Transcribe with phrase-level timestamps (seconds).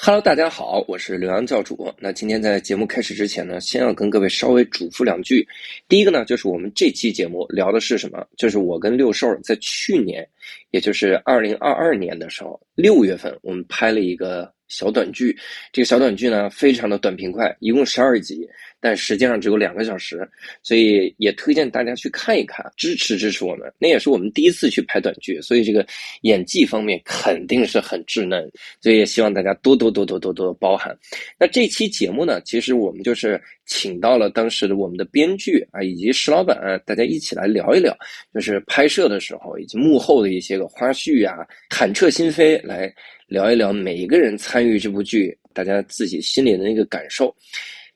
[0.00, 1.92] Hello，大家好，我是刘洋教主。
[1.98, 5.44] 那今天在节目开始之前呢，先要跟各位稍微嘱咐两句。
[5.88, 8.24] 第一个呢，就是我们这期节目聊的是什么？
[8.36, 10.26] 就是我跟六兽在去年，
[10.70, 15.36] 也就是二零二二年的时候，六月份，我们拍了一个小短剧。
[15.72, 18.48] 这个小短剧呢，非常的短平快，一共十二集。
[18.80, 20.28] 但实际上只有两个小时，
[20.62, 23.72] 所以也推荐大家去看一看，支持支持我们。
[23.78, 25.84] 那也是我们第一次去拍短剧，所以这个
[26.22, 28.50] 演技方面肯定是很稚嫩，
[28.80, 30.96] 所以也希望大家多多多多多多包涵。
[31.38, 37.96] 那这期节目呢，其实我们就是请到了当时的我们的编剧啊，以及石老板，大家一起来聊一聊，
[38.32, 42.92] 就是拍摄的时候以及幕后的一些个花絮啊，坦彻心扉来
[43.26, 47.34] 聊一聊每一个人参与这部剧，大家自己心里的那个感受。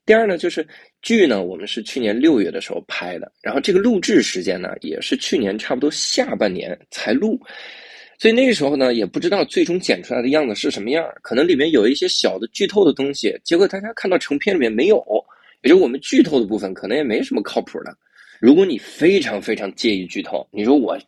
[0.04, 0.66] 第二呢，就是
[1.00, 7.40] 剧呢，我们是去年六月的时候拍的，然后这个录制时间呢，也是去年差不多下半年才录，
[8.18, 15.00] 所以那个时候呢，也不知道最终剪出来的样子是什么样，可能里面有一些小的剧透的东西，结果大家看到成片里面没有，
[15.62, 17.96] 也就我们剧透的部分可能也没什么靠谱的。
[18.40, 20.98] 如果你非常非常介意剧透，你说我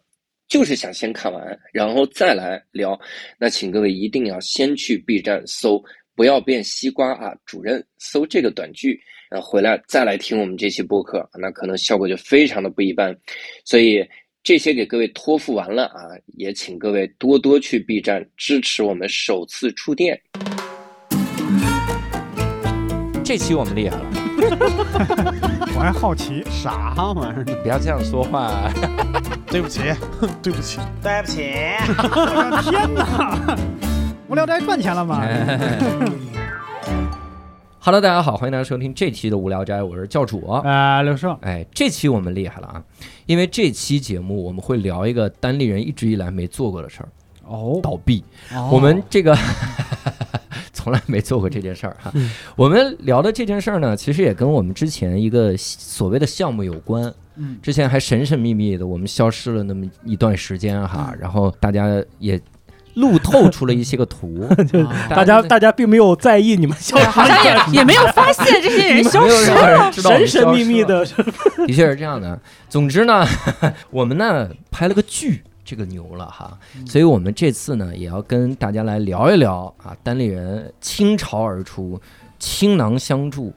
[0.47, 2.97] 就是想先看完，然后再来聊，
[3.39, 5.84] 那请各位一定要先去 B 站搜。
[6.15, 7.34] 不要变西瓜啊！
[7.45, 13.17] 主任搜这个短剧，然后回来再来听我们这期播客，那可能效果就非常的不一般。
[13.65, 14.07] 所以
[14.42, 20.20] 这些给各位托付完了啊，也请各位多多去 B 站支持我们首次触电。
[23.25, 24.11] 这期我们厉害了，
[25.75, 27.45] 我还好奇啥玩意儿？
[27.62, 28.70] 不要这样说话。
[29.47, 29.81] 对不起，
[30.42, 31.53] 对不起，对不起。
[31.87, 33.94] 我的天哪！
[34.35, 35.23] 无聊斋赚钱了吗？
[37.79, 41.39] Hello，大家好，欢迎大家收听这期的无聊斋，我是教主啊，刘胜。
[41.43, 42.83] 哎，这期我们厉害了啊，
[43.27, 47.09] 因为这期节目我们会聊一个单立人一直以来没做过的事儿
[47.47, 48.25] 哦，倒闭。
[48.73, 49.39] 我们这个
[50.75, 52.13] 从来没做过这件事儿哈。
[52.57, 57.05] 我们聊的这件事儿呢，其实也跟我们之前一个所谓的项目有关。
[57.37, 62.41] 嗯，之前还神神秘秘的，我们消失了那么一段时间哈，然后大家也。
[62.95, 64.49] 路透出了一些个图，
[65.11, 71.05] 大家大家并没有在意你们消失，好像也也没有发现这些人消失了，神神秘秘的，
[71.67, 72.41] 的确是这样的。
[72.69, 73.27] 总之呢，
[73.91, 76.57] 我们呢拍了个剧，这个牛了哈，
[76.87, 82.01] 所以我们这次呢也要跟大家来聊一聊啊，单立人倾巢而出，
[82.39, 83.53] 倾囊相助。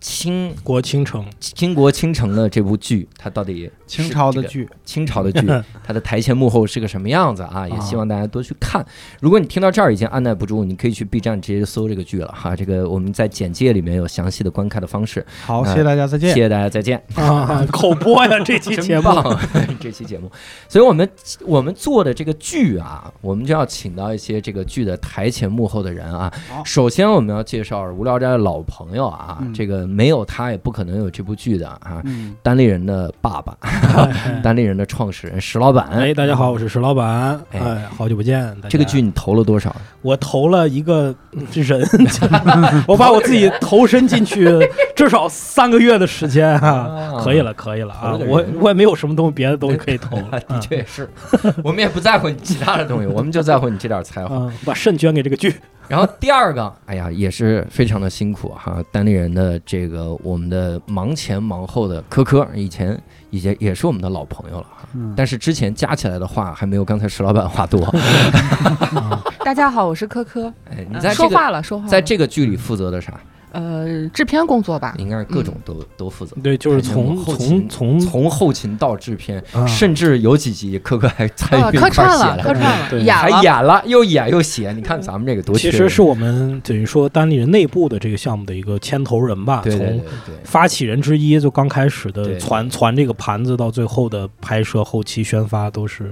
[0.00, 5.46] 倾国倾城，倾国倾城的这部剧，它到底清朝的剧，清朝的剧，
[5.82, 7.68] 它的台前幕后是个什么样子啊？
[7.68, 8.84] 也希望大家多去看。
[9.20, 12.54] 如果你听到这儿已经按耐不住，你可以去 B 站直接搜这个剧了哈。
[12.54, 15.26] 这个我们在简介里面有详细的观看的方式。
[15.44, 16.32] 好，谢谢大家，再见。
[16.32, 17.02] 谢谢大家，再见。
[17.16, 19.10] 啊，口播呀，这期节目，
[19.80, 20.30] 这期节目。
[20.68, 21.08] 所以我们
[21.44, 26.32] 我们做的这个剧啊，我们就要请到一些这个剧的台前幕后的人啊。
[26.64, 29.87] 首先我们要介绍无聊斋的老朋友啊，这个。
[29.88, 32.02] 没有他，也不可能有这部剧的啊！
[32.42, 33.56] 单立人的爸爸，
[34.42, 35.88] 单立人的创始人石老板。
[35.88, 37.40] 哎，大家好，我是石老板。
[37.52, 38.54] 哎，好久不见。
[38.68, 39.74] 这个剧你投了多少？
[40.02, 41.14] 我投了一个
[41.52, 41.88] 人，
[42.86, 44.46] 我把我自己投身进去
[44.94, 47.20] 至少三个月的时间啊！
[47.24, 48.14] 可以了，可以了啊！
[48.14, 50.16] 我我也没有什么东西，别的东西可以投。
[50.18, 51.08] 的确也是，
[51.64, 54.50] 我们也不在乎你其他的东西，我们就在乎你这点才华。
[54.64, 55.54] 把肾捐给这个剧。
[55.88, 67.80] 然后第二个，哎呀，也是非常的辛苦哈，单立人的这个我们的忙前忙后的科科，以前以前也是我们的老朋友了哈，但是之前加起来的话还没有刚才石老板话多。
[69.44, 70.52] 大家好，我是科科。
[70.70, 73.12] 哎，你在说话了，说话，在这个剧里负责的啥？
[73.52, 76.36] 呃，制片工作吧，应该是各种都都负责。
[76.42, 84.72] 对，就是从从从从后勤到制片，甚至有几集柯柯还参与客串了，客串了，演还演了，又演又写。
[84.72, 90.02] 你看咱们这个多，其实是我们等于说单立人内部的这个项目的一个牵头人吧，从
[90.44, 96.10] 发起人之一，就刚开始的传传这个盘子，到最后的拍摄、后期、宣发，都是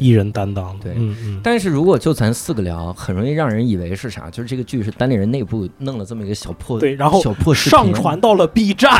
[0.00, 0.76] 一人担当。
[0.80, 1.40] 对，嗯嗯。
[1.44, 4.28] 但是如果就咱四个聊，很容易让人以为是啥？
[4.30, 6.52] 就是这个剧是单立人内部弄了这么一个小。
[6.80, 7.22] 对，然后
[7.54, 8.90] 上传到了 B 站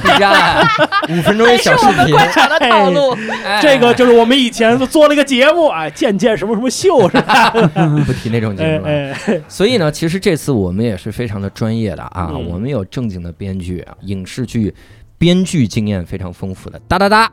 [0.00, 0.66] ，B 站
[1.10, 3.16] 五分钟一小视频，的套路。
[3.60, 7.50] 这个就是我们以前做了一个节目，哎，见见什么什么秀是吧？
[8.06, 9.14] 不提那种节目了。
[9.48, 14.74] 所以呢，其实这次我们也是非常的专业的啊，我们有正经的编剧，影视剧
[15.18, 17.30] 编剧经验非常丰富的，哒哒哒。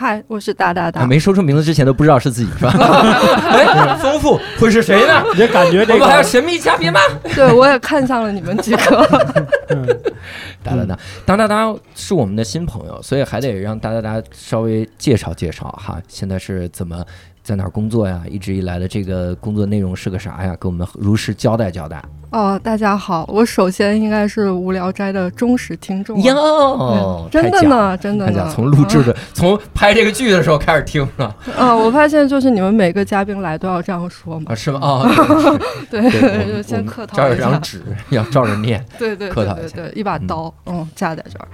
[0.00, 1.04] 嗨，我是哒哒哒。
[1.04, 2.72] 没说出名字之前都不知道是自己是吧？
[3.52, 5.22] 哎，丰富会是谁呢？
[5.36, 6.98] 也感觉这个还有神秘嘉宾吗？
[7.36, 9.06] 对，我也看上了你们几个。
[10.64, 16.00] 哒哒哒，哒哒哒是我们的新朋友，所以还得让哒哒哒稍微介绍介绍哈。
[16.08, 17.04] 现在是怎么？
[17.50, 18.22] 在哪儿工作呀？
[18.30, 20.56] 一直以来的这个工作内容是个啥呀？
[20.60, 22.00] 给我们如实交代交代。
[22.30, 28.48] 哦，大家好，我首先应该是《无聊斋》的忠实听众哟，真的呢，真的呢。
[28.54, 31.34] 从录制的，从拍这个剧的时候开始听了。
[31.58, 34.52] 啊，我发现就是你们每个嘉宾来都要这样说嘛。
[34.52, 34.78] 啊，是吗？
[34.80, 35.10] 啊，
[35.90, 37.22] 对，对就先客套一下。
[37.30, 38.86] 照着张纸，要照着念。
[38.96, 41.48] 对对对对对，一把刀，嗯，架在这儿。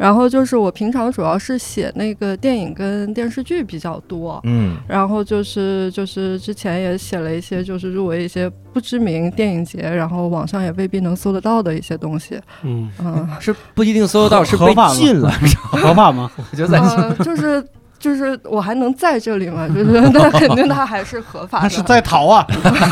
[0.00, 12.90] 然后就是我平常主要是写那个电影跟电视剧比较多，嗯，然后就是就是之前也写了一些就是入围一些不知名电影节，然后网上也未必能搜得到的一些东西，嗯。
[12.98, 16.30] 嗯，是不一定搜得到，是被禁了，合法吗？
[16.50, 16.80] 我觉得在
[17.22, 17.62] 就是
[18.00, 19.68] 就是我还能在这里吗？
[19.68, 22.44] 就是 那肯定他还是合法的，他是在逃啊，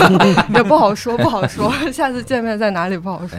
[0.54, 3.38] 也不好说不好说，下次见面在哪里不好说。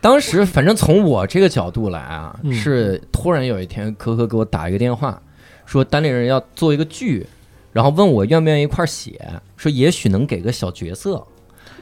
[0.00, 5.18] 当时反正从我这个角度来啊，是突然有一天，可可给我打一个电话，
[5.64, 7.26] 说单立人要做一个剧，
[7.72, 9.18] 然后问我愿不愿意一块儿写，
[9.56, 11.24] 说也许能给个小角色，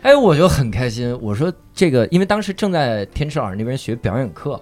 [0.02, 1.18] 哎，我就很开心。
[1.20, 4.60] 我说这个，因为当时正在天池老师那边学表演课，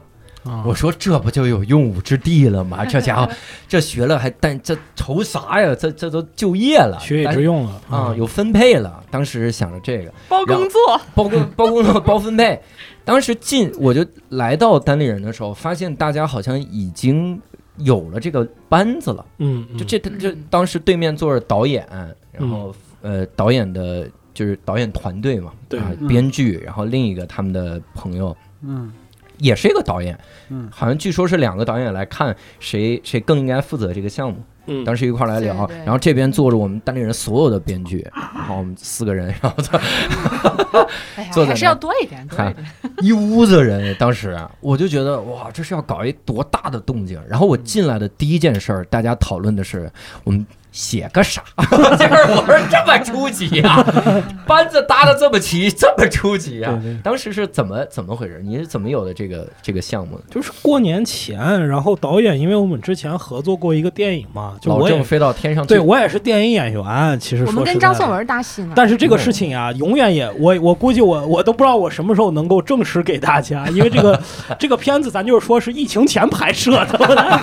[0.66, 2.84] 我说这不就有用武之地了吗？
[2.86, 3.30] 这家伙
[3.66, 5.74] 这学了还但这愁啥呀？
[5.74, 9.02] 这这都就业了，学以致用了啊，有分配了。
[9.10, 12.60] 当时想着这个包工作，包工包工作包分配。
[13.04, 17.40] 当时进我就来到单立人的时候，发现大家好像已经
[17.78, 19.24] 有了这个班子了。
[19.38, 21.86] 嗯，就这这当时对面坐着导演，
[22.32, 28.92] 然后呃导演的就是导演团队嘛，对，编剧，然后另一个他们的朋友，嗯，
[29.38, 30.18] 也是一个导演，
[30.48, 34.38] 嗯，好像据说是两个导演来看谁谁更应该负责这个项目。
[34.84, 39.80] 当时一块来聊，然后这边坐着我们单立人所有的编剧，然后我们四个人，然后坐，
[41.32, 42.66] 坐在还是要多一点，多一点，
[43.00, 43.96] 一屋子人。
[43.98, 47.18] 当时我就觉得哇，这是要搞一多大的动静。
[47.26, 49.90] 然后我进来的第一件事儿，大家讨论的是
[50.22, 50.46] 我们。
[50.70, 51.42] 写个啥？
[51.98, 53.84] 就是我说这么初级啊，
[54.46, 56.78] 班子搭的这么齐，这么初级啊！
[57.02, 58.40] 当时是怎么怎么回事？
[58.44, 60.20] 你是怎么有的这个这个项目？
[60.30, 65.66] 就是过年前，然后导演，因为我们之前合作过一个电影嘛，就老郑飞到天上。
[65.66, 68.72] 对我也是电影演员，其实我们跟张颂文搭戏呢。
[68.76, 74.20] 但是这个事情啊， 永远也我我估计我我都不知道我什么时候能够证实给大家，因为这个
[74.58, 77.40] 这个片子咱就是说是疫情前拍摄的，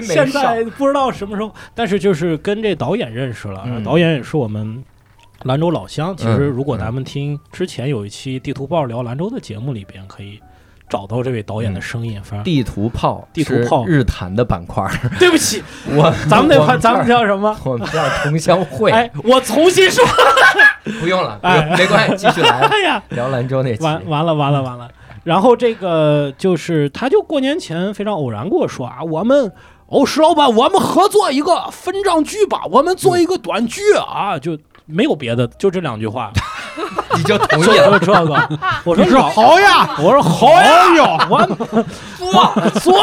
[0.00, 2.94] 现在不知道什么时候，但是就是跟这导。
[2.94, 4.80] 演认识了，导演也是我们
[5.42, 6.16] 兰州老乡。
[6.16, 10.38] 其实，如果咱们听之前有一期地图炮聊兰州的节目里边，可以
[10.88, 12.22] 找到这位导演的声音。
[12.22, 14.88] 反正地图炮，地图炮日坛的板块。
[15.18, 17.56] 对不起，我咱们那块咱们叫什么？
[17.64, 18.92] 我们叫同乡会。
[18.92, 20.04] 哎，我重新说，
[21.00, 22.60] 不用了，哎，没关系，继续来。
[22.60, 24.88] 哎呀，聊兰州那完完了完了完了。
[25.24, 29.50] 然后这个就是，他就过年前非常偶然跟我说啊，我们。
[29.86, 36.32] 哦，石老板，我们合作一个分账剧吧，我们做一个短剧啊，就没有别的，就这两句话，
[37.16, 38.58] 你就同意了 这个？
[38.84, 41.46] 我说是好呀，我说好呀，我
[42.16, 42.98] 做做。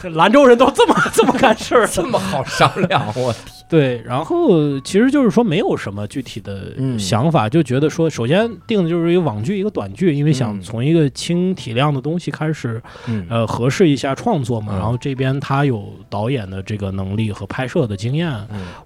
[0.00, 3.42] 这 兰州人都这么 这么干事儿， 这么好商量，我天。
[3.68, 12.80] 对，然后其实就是说没有什么具体的想法，就觉得说，首先定的就是一个网剧，一个短剧，因为想从一个轻体量的东西开始，
[13.28, 14.72] 呃，合适一下创作嘛。
[14.72, 18.32] 然后这边他有导演的这个能力和拍摄的经验，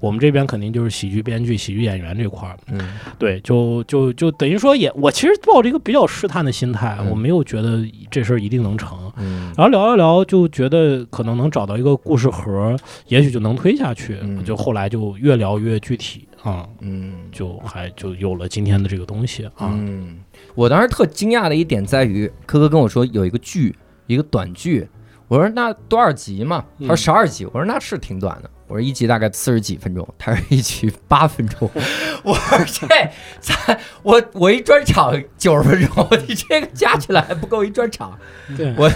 [0.01, 2.57] 我们这边肯定就是喜剧编剧、喜剧演员这块儿。
[2.73, 2.81] 嗯，
[3.19, 8.97] 对，就就就等于说也，我其实抱着一个比较试探的心态，我没有觉得这事儿一定能成。
[9.19, 12.77] 嗯，然后聊一聊，就觉得可能能找到一个故事盒，
[13.09, 14.19] 也许就能推下去。
[14.45, 19.71] 就后来就越聊越具体啊，嗯，就还就有了今天的这个东西啊。
[19.73, 20.19] 嗯，
[20.55, 23.75] 我当时特惊讶的一点在于，科科跟我说有一个剧，
[24.07, 24.89] 一个短剧，
[25.29, 26.65] 我说那多少集嘛？
[26.81, 28.51] 他说十二集，我说那是挺短的。
[28.71, 31.69] 我说一集大概四十几分钟，他说一集八分钟。
[32.23, 32.87] 我说这
[33.41, 38.17] 咱我我一专场九十分钟，你这个加起来还不够一专场。
[38.57, 38.89] 对，我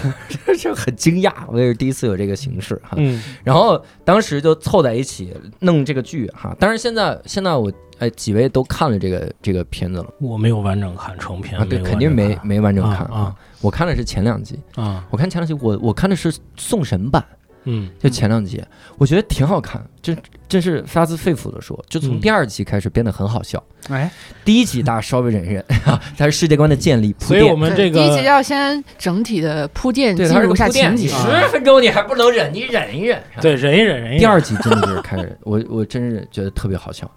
[0.47, 2.91] 就是很惊讶，我也是第一次有这个形式哈。
[2.95, 6.55] 嗯，然后当时就凑在一起弄这个剧哈。
[6.57, 13.35] 但是现在现在我哎几位都看了这个这个片子了，我没有完整看成片啊，对，肯定没没完整看啊。
[13.59, 17.21] 我看的是前两集啊，我看前两集我我看的是送神版。
[17.65, 18.63] 嗯，就前两集，
[18.97, 20.17] 我觉得挺好看，真
[20.47, 23.61] 真是发自肺腑的说，就从第二集开始变得很好笑。
[23.89, 24.09] 哎，
[24.43, 25.63] 第一集大家稍微忍忍，
[26.17, 27.39] 它是世界观的建立铺垫。
[27.41, 31.07] 所以我们这个第一集要先整体的铺垫，对，进入一下情节。
[31.07, 33.21] 十分钟你还不能忍，你忍一忍。
[33.41, 34.19] 对，忍一忍，忍一忍。
[34.19, 37.09] 第二集真的就是开始，我我真是觉得特别好笑，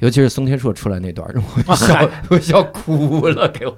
[0.00, 1.28] 尤其是松天硕出来那段，
[1.66, 3.76] 我笑我笑哭了，给我。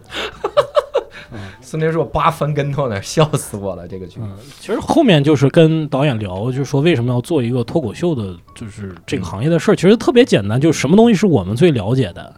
[1.61, 3.87] 孙天硕八翻跟头呢，笑死我了！
[3.89, 4.21] 这个剧，
[4.61, 12.35] 其实后面就是跟导演聊，就是说为什么要做一个脱口秀的就是这个行业的事儿，其实特别简单，就是什么东西是我们最了解的。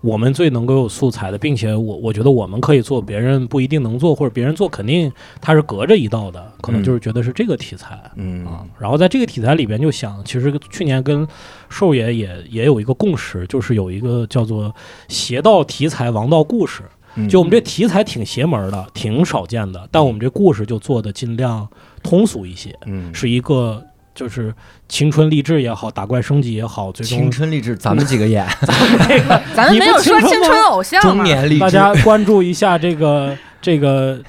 [0.00, 11.24] 我们最能够有素材的，并且我我觉得我们可以做，别人不一定能做，或者别人做肯定他是隔着一道的，可能就是觉得是这个题材，嗯啊，然后在这个题材里边就想，其实去年跟
[11.68, 14.74] 寿爷也也有一个共识，就是有一个叫做
[15.06, 16.82] 邪道题材王道故事，
[17.28, 21.68] 就我们这题材挺邪门的，挺少见的，但我们这故事就做的尽量
[22.02, 23.82] 通俗一些，嗯，是一个。
[24.14, 24.54] 就是
[24.90, 28.46] 青春励志也好，打怪升级也好，最终青春励志，咱们几个演，
[29.56, 34.20] 咱们没有说青春偶像中年励志，大 家关注一下这个这个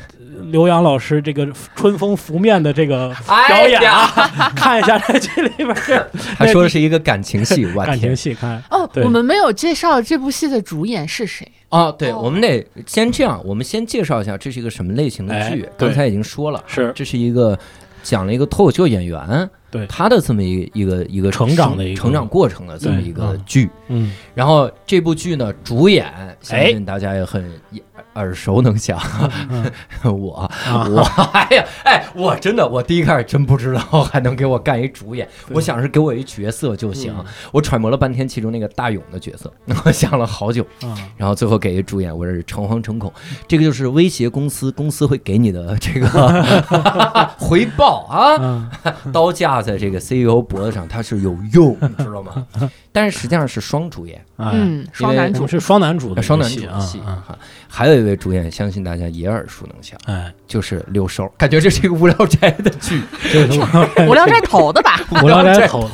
[0.52, 3.14] 刘洋老师这个春风拂面的这个
[3.48, 4.08] 表演啊，
[4.56, 5.76] 看一下这里边。
[6.38, 8.62] 他说的是一个感情戏，感情戏，看。
[8.70, 11.50] 哦，我们没有介绍这部戏的主演是谁。
[11.70, 15.68] 哦，对，我们得先这样，我们先介绍一下这是一个什么类型的剧。
[15.78, 16.92] 刚才已经说了，是。
[16.96, 17.58] 这是一个
[18.04, 19.50] 讲了一个脱口秀演员。
[19.72, 26.06] 对他的这么一个一个一个成长的一个成长过程的这么一个剧，嗯，然后这部剧呢，主演
[26.42, 27.52] 相信大家也很
[28.16, 29.00] 耳熟能详，
[30.04, 31.02] 我我
[31.34, 37.14] 哎呀哎，我真的我第一开始真不知道还能给我干一主演，我想是给我一角色就行，
[37.52, 39.52] 我揣摩了半天其中那个大勇的角色，
[39.86, 40.66] 我想了好久，
[41.18, 43.12] 然后最后给一主演，我是诚惶诚恐，
[43.48, 46.08] 这个就是威胁公司，公司会给你的这个
[47.40, 48.70] 回报啊，
[49.12, 49.54] 刀架。
[49.64, 52.46] 在这个 CEO 脖子上，他是有用，你知道吗？
[52.92, 55.48] 但是实际上是双主演，嗯，双男主。
[55.48, 57.38] 是双男主的双男主的戏哈。
[57.70, 61.32] 还有一位主演，相信大家也耳熟能详，哎，就是六兽。
[61.38, 63.02] 感觉这是一个无聊斋的剧，
[64.08, 65.00] 无聊斋投的吧？
[65.24, 65.90] 无聊斋投，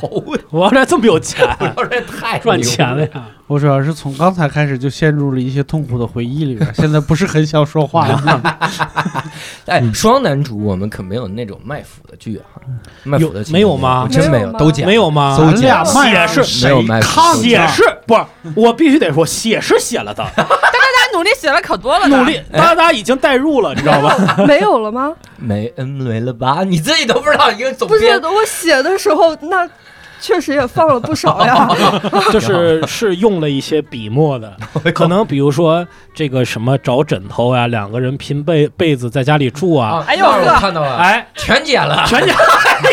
[0.52, 3.26] 无聊斋这么有钱，无聊斋太赚钱了呀！
[3.48, 8.60] 我主要是从刚才开始就陷入了一些痛苦的回忆里边， 现在不是很想说话了。
[9.66, 12.62] 哎，双男主我们可没有那种卖腐的剧哈，
[13.04, 14.08] 卖腐的没有吗？
[14.12, 15.36] 真没有，都剪没有吗？
[15.38, 18.16] 都剪，写是没有卖腐，写是不？
[18.56, 20.24] 我必须得说，写是写了的。
[21.12, 24.16] 努力写了可多了，努力，大家已经代入了，你知道吧？
[24.48, 25.14] 没有了吗？
[25.38, 26.64] 没，嗯，没了吧？
[26.66, 28.20] 你自己都不知道，一个总编。
[28.20, 29.68] 不是，我写的时候那
[30.20, 31.68] 确实也放了不少呀。
[32.32, 34.56] 就是是用了一些笔墨的，
[34.94, 40.04] 可能比如说这个什么找枕头呀，两个人拼被被子在家里住啊。
[40.08, 42.36] 哎呦，我看到了，哎，全剪了，全剪。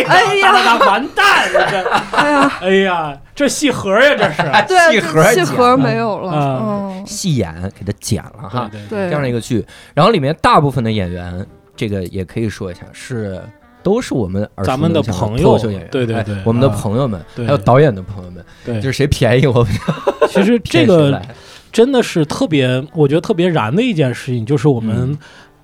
[0.08, 1.48] 哎呀，完蛋！
[1.52, 4.92] 这，哎呀，哎呀，这戏盒呀，这是。
[4.92, 9.64] 戏盒，戏盒没有了，嗯，戏眼给它剪了哈，对，这样的一个剧，
[9.94, 13.40] 然后里面大部分的演员，这个也可以说一下，是
[13.86, 15.56] 都是我们咱们的朋友
[15.92, 19.72] 对对对，我们的朋友们，还有导演的朋友们，对，就是谁便宜我们，
[20.28, 21.22] 其实这个
[21.72, 25.16] 真的是特别，我觉得特别燃的一件事情，就是我们。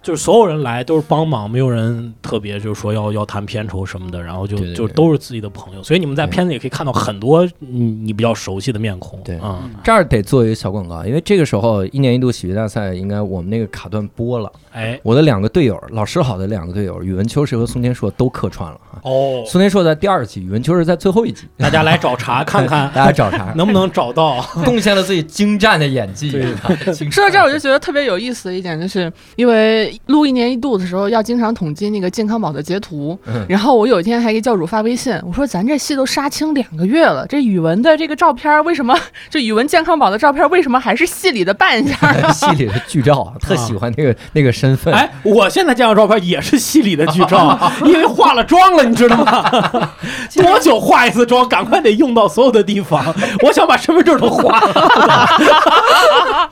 [0.02, 9.20] 就是所有人来都是帮忙，没有人特别就是说要要谈片酬什么的，然后就就都是自己的朋友，所以你们在片子也可以看到很多你你比较熟悉的面孔。
[9.22, 9.38] 对，
[9.84, 14.50] 这儿得做一个小广告，因为这个时候一年一度喜剧大赛应该我们那个卡段播了。
[14.72, 18.98] 哎，我的两个队友，老师好的两个队友，宇文秋实和宋天硕都客串了哈。
[19.02, 21.46] 哦，宋天硕在第二季，宇文秋实在最后一集。
[21.58, 24.40] 大家来找茬看看， 大家找茬 能不能找到？
[24.64, 26.30] 贡献了自己精湛的演技。
[27.10, 33.18] 说到这儿，我就觉得特别有意思的一点，就是因为录一年一度的时候要经常统计那个健康宝的截图，
[33.48, 38.96] 然后我有一天还给教主发微信，我说咱这戏都杀青两个月了，这语文的这个照片为什么？
[39.30, 42.32] 这语文健康宝的照片为什么还是戏里的扮相？
[42.32, 44.92] 戏里的剧照，特喜欢那个那个身份。
[44.92, 49.50] 哎， 我现在这张照片也是戏里的剧照，因为化了妆了，你知道吗？
[50.34, 51.48] 多久化一次妆？
[51.48, 53.14] 赶快得用到所有的地方。
[53.42, 56.50] 我想把身份证都化了。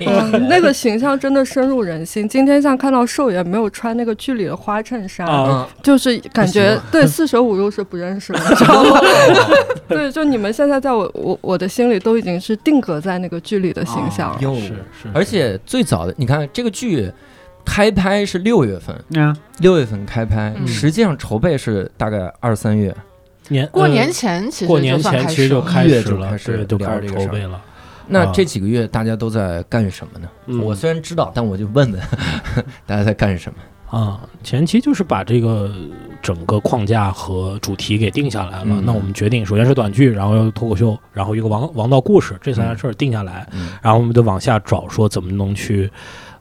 [0.00, 2.28] 嗯，那个形象真的深入人心。
[2.28, 5.26] 今天像看到寿爷没有穿那个剧里的花衬衫，
[5.82, 9.00] 就是感觉对四舍五入是不认识的，知道吗？
[9.88, 14.38] 对，就你们现在在我我我的心里都已经是定格在那个剧里的形象了。
[14.60, 17.10] 是是，而且最早的你看这个剧
[17.64, 18.94] 开拍是六月份，
[19.60, 22.94] 六月份开拍，实际上筹备是大概二三月，
[23.48, 27.60] 年过年前其实过年前其实就开始了，开始就开始筹备了。
[28.08, 30.28] 那这几个月大家都在干什么呢？
[30.62, 32.00] 我虽然知道，但我就问问
[32.86, 34.20] 大家在干什么啊？
[34.42, 35.70] 前期就是把这个
[36.22, 38.80] 整个框架和主题给定下来了。
[38.84, 43.46] 那我们决定，首先是短剧，然后脱口秀，然后一个王王道故事，这三件事定下来，
[43.82, 45.90] 然后我们就往下找，说怎么能去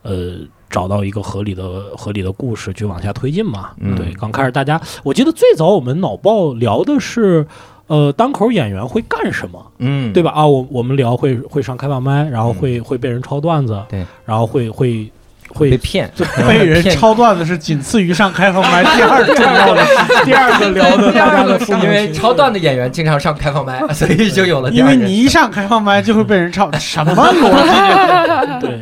[0.04, 0.38] 呃
[0.70, 1.64] 找到一个合理的
[1.98, 3.72] 合理的故事去往下推进嘛？
[3.96, 7.46] 对，刚开始大家，我记得最早我们脑爆聊的是。
[7.88, 9.72] 呃，单口演员会干什么？
[9.80, 10.32] 嗯，对吧？
[10.32, 15.10] 啊，我我们聊会会上开放麦，然后会会被人抄段子，对，然后会会
[15.50, 16.12] 会被骗，
[16.48, 18.84] 被人抄段子是仅次于上开放麦。
[18.96, 19.86] 第二重要的，
[20.26, 24.70] 第二个聊的 大家的，因为抄段的演员经常上开放麦，所以就有了。
[24.72, 28.68] 因为你一上开放麦就会被人抄，什么逻辑？
[28.68, 28.82] 对，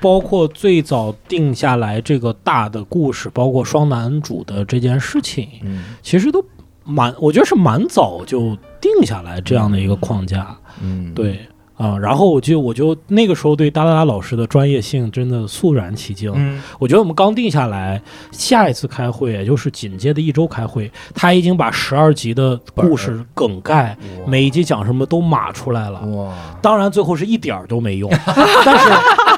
[0.00, 6.44] 包括最早定下来这个大的故事，包括双男主的这件事情，嗯，其实都
[6.84, 11.40] 蛮，我觉得是蛮早就定下来这样的一个框架，嗯，对。
[11.76, 16.32] 啊，然后我就我就那个时候对哒哒哒老师的专业性真的肃然起敬。
[16.32, 18.00] 嗯，我觉得我们刚定下来，
[18.30, 26.00] 下一次开会也就是紧接着一周开会，他已经把十二集的故事梗概，每一集讲什么都码出来了。
[26.06, 26.32] 哇！
[26.62, 28.08] 当然最后是一点儿都没用，
[28.64, 28.88] 但是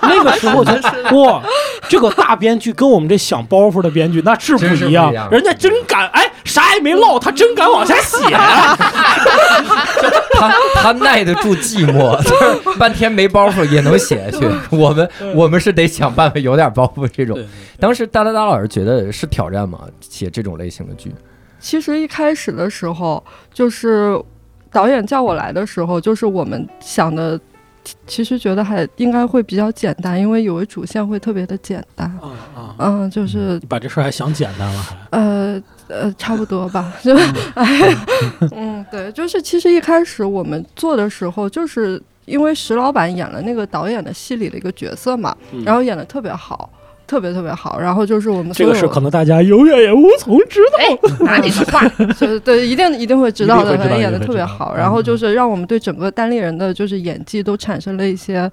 [0.09, 0.73] 那个时候就
[1.19, 1.43] 哇，
[1.89, 8.19] 这个大编剧跟我们这想包袱的编剧那是不一样，人家真敢哎，啥也没落，他真敢往下写，
[10.33, 12.17] 他他耐得住寂寞。
[12.79, 17.09] 半天没包袱也能写下去，我们我们是得想办法有点包袱。
[17.09, 17.39] 这种，
[17.81, 19.81] 当时哒哒哒老师觉得是挑战吗？
[20.01, 21.15] 写这种类型的剧？
[21.59, 23.23] 其实一开始的时候，
[23.53, 24.21] 就是
[24.71, 27.41] 导演叫我来的时候，就是我们想的，
[28.07, 32.11] 其实觉得还应该会比较简单，因为有为主线会特别的简单。
[32.23, 35.62] 嗯嗯，嗯，就是把这事儿还想简单了，还呃。
[35.88, 37.14] 呃， 差不多吧， 就，
[38.50, 46.69] 嗯，对，就是其实一开始我们做的时候，就是因为石老板演了那个导演的戏里的一个角色嘛，然后演的特别好，
[47.07, 51.87] 特别特别好，然后就是我们这个事可能大家永远也无从知道，哪里的话，
[52.19, 58.51] 对对，一定一定会知道的，演的特别好，然后就是让我们对整个单立人的就是演技都产生了一些。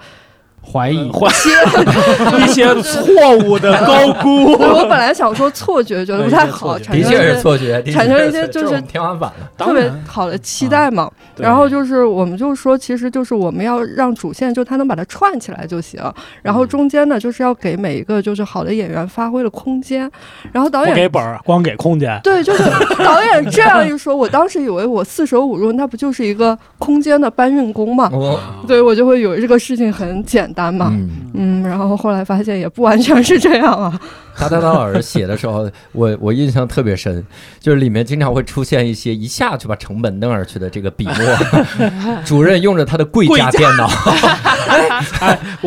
[0.72, 4.54] 怀疑、 怀疑一些错误的高估。
[4.58, 11.12] 我本来想说错觉，觉得不太好，的确是错觉，产生一些就是天花板了，特别好的期待嘛。
[11.36, 16.00] 然后就是我们就说，其实就是我们要让主线就他能把它串起来就行，
[16.42, 20.10] 然后中间呢就是要给每一个就是好的演员发挥的空间。
[20.52, 22.20] 然后导演给本儿，光给空间。
[22.24, 22.64] 对，就是
[23.04, 28.12] 导演这样一说，我当时以为我四舍五入，那不就是一个空间的搬运工嘛？
[28.68, 30.53] 对我就会以为这个事情很简。
[30.54, 30.92] 单嘛，
[31.34, 34.00] 嗯，然后后来发现也不完全是这样啊。
[34.38, 37.24] 达达达老师写的时候，我 我印象特别深，
[37.60, 41.16] 就是里面经常会出现一些一下就把成本弄上去的这个笔墨。
[42.26, 43.88] 主任用着他的贵 价电脑，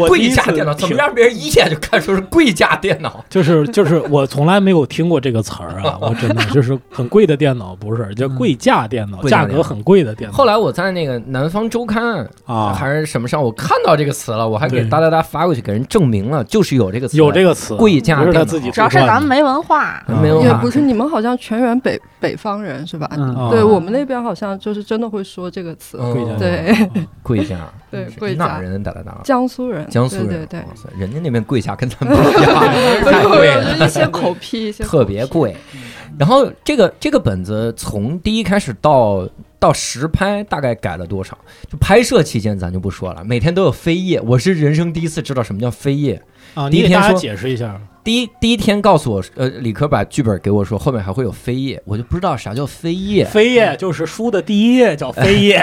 [0.09, 3.25] 贵价电脑怎么让别人一眼就看出是贵价电脑？
[3.29, 10.37] 就是就是我从来没有听过这个词儿啊，我真的就是很贵的电脑，不是叫贵价电脑，价格很贵的电脑。
[10.37, 18.56] 后来我在那个南方周刊啊还是什么上，我看到这个词了，我还给哒哒哒发过去给人证明了，就是有这个词，有这个词，贵价电脑。
[18.61, 20.47] 主要是咱们没文化，没文化。
[20.47, 23.09] 也不是你们好像全员北北方人是吧？
[23.51, 25.99] 对我们那边好像就是真的会说这个词。
[26.39, 26.75] 对，
[27.23, 27.69] 贵价。
[27.91, 28.47] 对，贵价。
[28.47, 28.83] 哪人？
[28.83, 29.21] 哒哒哒。
[29.25, 29.87] 江苏人。
[29.89, 30.29] 江苏人。
[30.29, 30.65] 对对。
[30.99, 32.55] 人家那边贵价跟咱们不一样，
[33.05, 33.77] 太贵了。
[33.79, 35.57] 一些口癖，特别贵。
[36.19, 41.37] 然后这个这个本子从第一开始到到实拍，大概改了多少？
[41.71, 44.21] 就拍摄期间咱就不说了，每天都有飞页。
[44.23, 46.23] 我是人生第一次知道什么叫飞页。
[46.55, 47.79] 啊，第一天说解释一下。
[48.07, 53.27] 第一第一天告诉我，呃，李科把剧本给我说，后面还会有扉页，我就不知道啥叫扉页。
[53.27, 55.61] 扉页就是书的第一页叫扉页，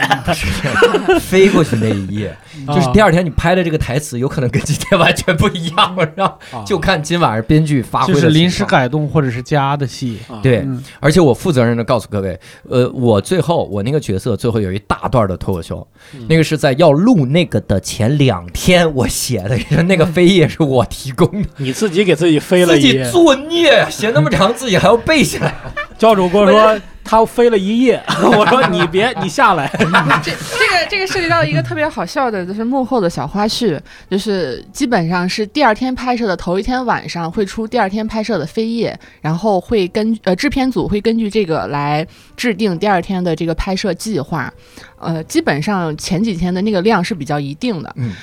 [1.21, 2.35] 飞过去那一页，
[2.67, 8.13] 就是第二天你拍的这个台词，有可能跟今天完全不一样，然后就看今晚上编剧发挥。
[8.13, 10.19] 就是临时改动或者是加的戏。
[10.41, 10.67] 对，
[10.99, 15.87] 而且我负责任的告诉各位，呃，我最后我那个角色最后有一大段的脱口秀，
[16.27, 22.32] 那个是在要录那个的前两天我写的，那个扉页是我提供的，你自己给自己。
[22.39, 25.53] 飞了一页，作孽，写那么长，自己还要背下来。
[25.97, 29.69] 教主跟我说他飞了一夜， 我说你别，你下来。
[30.23, 44.51] 这这个这个涉及到一个特别好笑的，就是幕后的小花絮，就是基本上是第二天拍摄的头一天晚上会出第二天拍摄的飞页，然后会根呃制片组会根据这个来制定第二天的这个拍摄计划。
[44.99, 47.93] 呃，基本上前几天的那个量是比较一定的。
[47.97, 48.13] 嗯。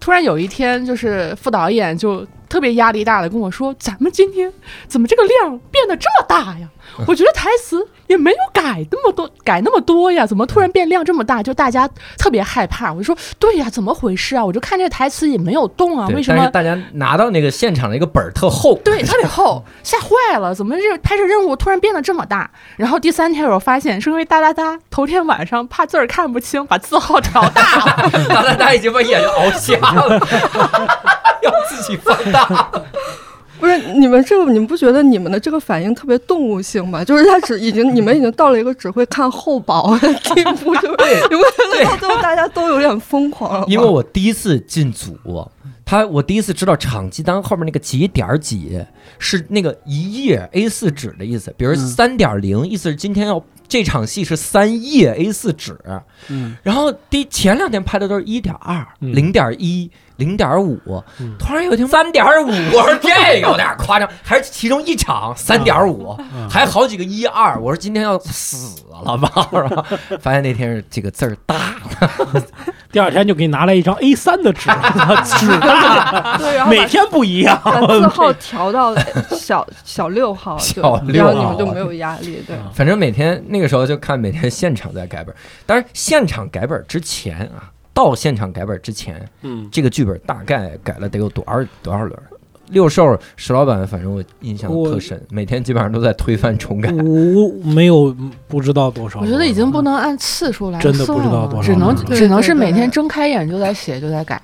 [0.00, 2.26] 突然有一天，就是副导演就。
[2.52, 4.52] 特别压力大的跟我说：“咱们今天
[4.86, 6.68] 怎么这个量变得这么大呀？
[7.08, 11.42] 我觉得台词也没有改那么多，改那么多呀，怎么突然变量这么大？
[11.42, 11.88] 就大家
[12.18, 12.92] 特别害怕。
[12.92, 14.44] 我就说，对呀，怎么回事啊？
[14.44, 16.46] 我就看这台词也没有动啊，为什么？
[16.50, 20.54] 大家拿到那个现场的一个本儿特厚，对，特别厚， 吓坏了。
[20.54, 22.50] 怎么这拍摄任务突然变得这么大？
[22.76, 30.20] 然后第三天我发现是因为哒哒哒头天晚上怕字儿看不清，把字号调大了， 哒哒哒已经把眼睛熬瞎了，
[31.42, 32.70] 要自己放大。
[33.60, 37.04] 不是你们这个，你们不觉得你们的这个反应特别动物性吗？
[37.04, 43.64] 就是他只已经，你们已经到了一个只会看厚薄的地步，就是你们到最后大家都有点疯狂了。
[43.68, 45.16] 因为我第一次进组，
[45.92, 48.82] 他我第一次知道场记单后面那个几点几
[49.18, 55.78] 是那个一页 A 四纸的意思，比如三点零，意思是今天要这场戏是三页 A 四纸。
[56.30, 59.90] 嗯，然后第前两天拍的都是一点二、零点一。
[60.16, 60.78] 零点五，
[61.36, 66.16] 突然有一天三点五，我说这有点夸张， 还是其中一场三点五，
[66.48, 69.48] 还好几个一二，我说今天要死了吧？
[70.20, 71.74] 发现那天是这个字儿大，
[72.92, 74.68] 第二天就给你拿来一张 A 三的纸，
[75.24, 78.94] 纸大，每天不一样，把字号调到
[79.30, 82.42] 小小六号，小六号，你们就没有压力。
[82.46, 85.34] 对，反正每天那个时候就看每天现场在改本，
[85.66, 87.72] 但是现场改本之前啊。
[87.94, 92.18] 到现场改本之前，嗯，这个剧本大概改了得有多少多少轮？
[92.68, 96.90] 六兽石老板，反正我印象特深，每天基本上都在推翻重改。
[96.92, 98.16] 我没有
[98.48, 99.20] 不知道多少。
[99.20, 104.40] 我觉得已经不能按次数来，真的不知道多少，只能只能是每天睁开眼就在写，就在改。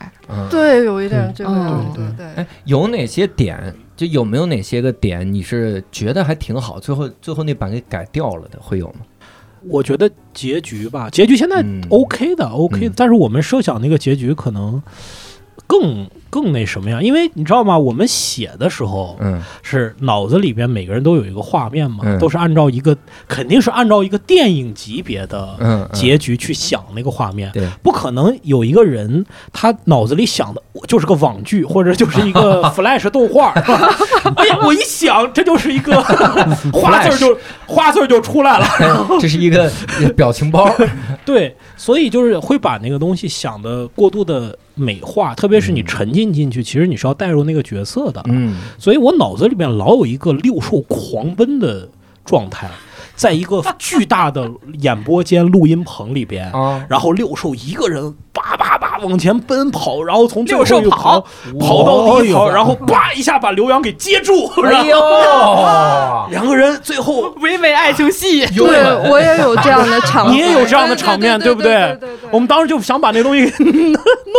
[0.50, 2.26] 对，有一点这个，对对。
[2.34, 3.74] 哎，有哪些点？
[3.96, 6.78] 就有没有哪些个点你是觉得还挺好？
[6.78, 9.00] 最后最后那版给改掉了的，会有吗？
[9.68, 14.82] 我觉得结局吧，结局现在 OK 的，OK，但是我们设想那个结局可能
[15.66, 16.06] 更。
[16.30, 17.00] 更那什么呀？
[17.00, 17.78] 因为你知道吗？
[17.78, 33.52] 我们写的时候，嗯，是脑子里边每个人都有一个画面嘛，都是按照一个肯定是按照一个电影级别的结局去想那个画面，对，不可能有一个人他脑子里想的就是个网剧或者就是一个 Flash 动画，
[34.36, 36.00] 哎呀，我一想这就是一个
[36.72, 38.66] 花字就花字就出来了，
[39.20, 39.70] 这是一个
[40.16, 40.70] 表情包，
[41.24, 46.17] 对，所以就是会把那个东西想的过度的美化，特别是你沉浸。
[46.18, 51.88] 进进去，其实你是要带入那个角色的，嗯，所以我脑子里面老有一个六兽狂奔的
[52.24, 52.68] 状态。
[53.14, 54.48] 在一个巨大的
[54.80, 56.52] 演播间录音棚里边，
[56.88, 61.24] 然后六兽一个人叭叭叭往前奔跑，然后从六兽跑。
[61.60, 64.98] 跑到第一条，然后叭一下把刘洋给接住，哎呦，
[66.30, 68.66] 两个人最后唯美爱情戏，对
[69.10, 71.96] 我也有这样的场，你也有这样的场面， 对不对？
[72.30, 73.52] 我们当时就想把那东西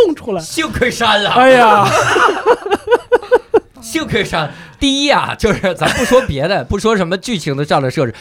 [0.06, 1.86] 弄出来，幸亏删了，哎呀，
[3.80, 4.52] 幸亏删。
[4.78, 8.14] 第一啊，就是咱不说别的，不说什么剧情的上的设置。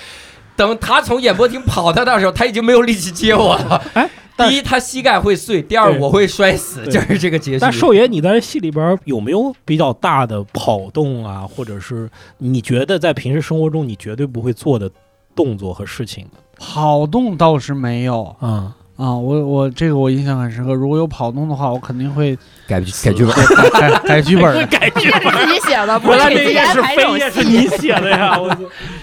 [0.59, 3.81] 等他从演播厅跑到那时候，他已经没有力气接我了。
[3.95, 7.59] 哎，第一他膝盖会碎，第二我会摔死，就是这个结局。
[7.59, 14.91] 但寿爷，你在戏里边有没有比较大的跑动啊，或者是你觉得在平时生活中你绝对不会做的
[15.33, 16.27] 动作和事情？
[16.57, 18.69] 跑动倒是没有，嗯。
[18.99, 20.73] 啊，我我这个我印象很深刻。
[20.73, 22.35] 如果有跑动的话，我肯定会
[22.67, 23.33] 改改剧本，
[23.71, 25.47] 改改剧本，改剧本。
[25.47, 28.37] 你 写的，原来这也是非也是你写的呀！
[28.37, 28.49] 我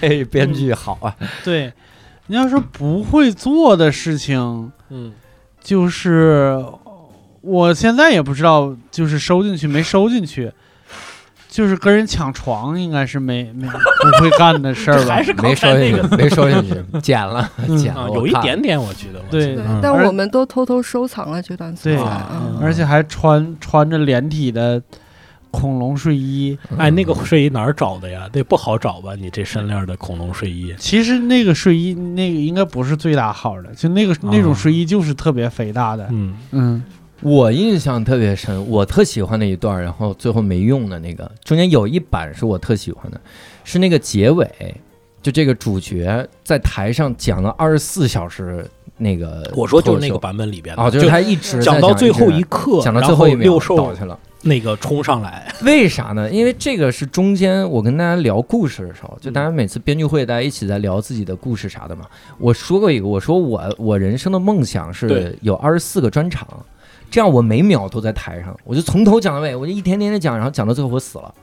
[0.01, 1.15] 哎， 编剧好啊。
[1.43, 1.73] 对，
[2.27, 5.11] 你要说不会做的事情，嗯，
[5.63, 6.63] 就是
[7.41, 10.51] 我现在也不知道，就是收进去没收进去。
[11.57, 15.15] 就是跟人抢床，应该是没没不会干的事儿吧？
[15.17, 19.19] 还是没收进去，没收进去，剪了，剪了，有一点点，我觉得。
[19.31, 22.21] 对，但我们都偷偷收藏了这段素材，
[22.61, 24.79] 而且还穿穿着连体的
[25.49, 26.55] 恐龙睡衣。
[26.77, 28.29] 哎，那个睡衣哪儿找的呀？
[28.31, 29.15] 那不好找吧？
[29.19, 30.75] 你这身链的恐龙睡衣。
[30.77, 36.07] 其实那个睡衣，那个应该不是最大号的，就那个那种睡衣就是特别肥大的。
[36.11, 36.83] 嗯嗯。
[37.21, 43.19] 我印象特别深，我特喜欢那一段，然后最后没用的那个，中间有一版是我特喜欢的，
[43.63, 44.47] 是那个结尾，
[45.21, 48.63] 就这个主角在台上讲了二十四小时
[48.97, 56.29] 那个，我说就是那个版本里边啊，就是他一直讲到最后一刻，讲到最后一秒倒去了，那个冲上来，为啥呢？
[56.29, 62.05] 因为这个是中间我跟大家聊故事的时候，就大家每次编剧会大家一起在聊自己的故事啥的嘛，
[62.37, 66.47] 我说过一个，我说我我人生的梦想是有二十四个专场。
[67.09, 71.33] 这样我每秒都在台上，我就从头讲到尾，我就一天天的讲，然后讲到最后我死了，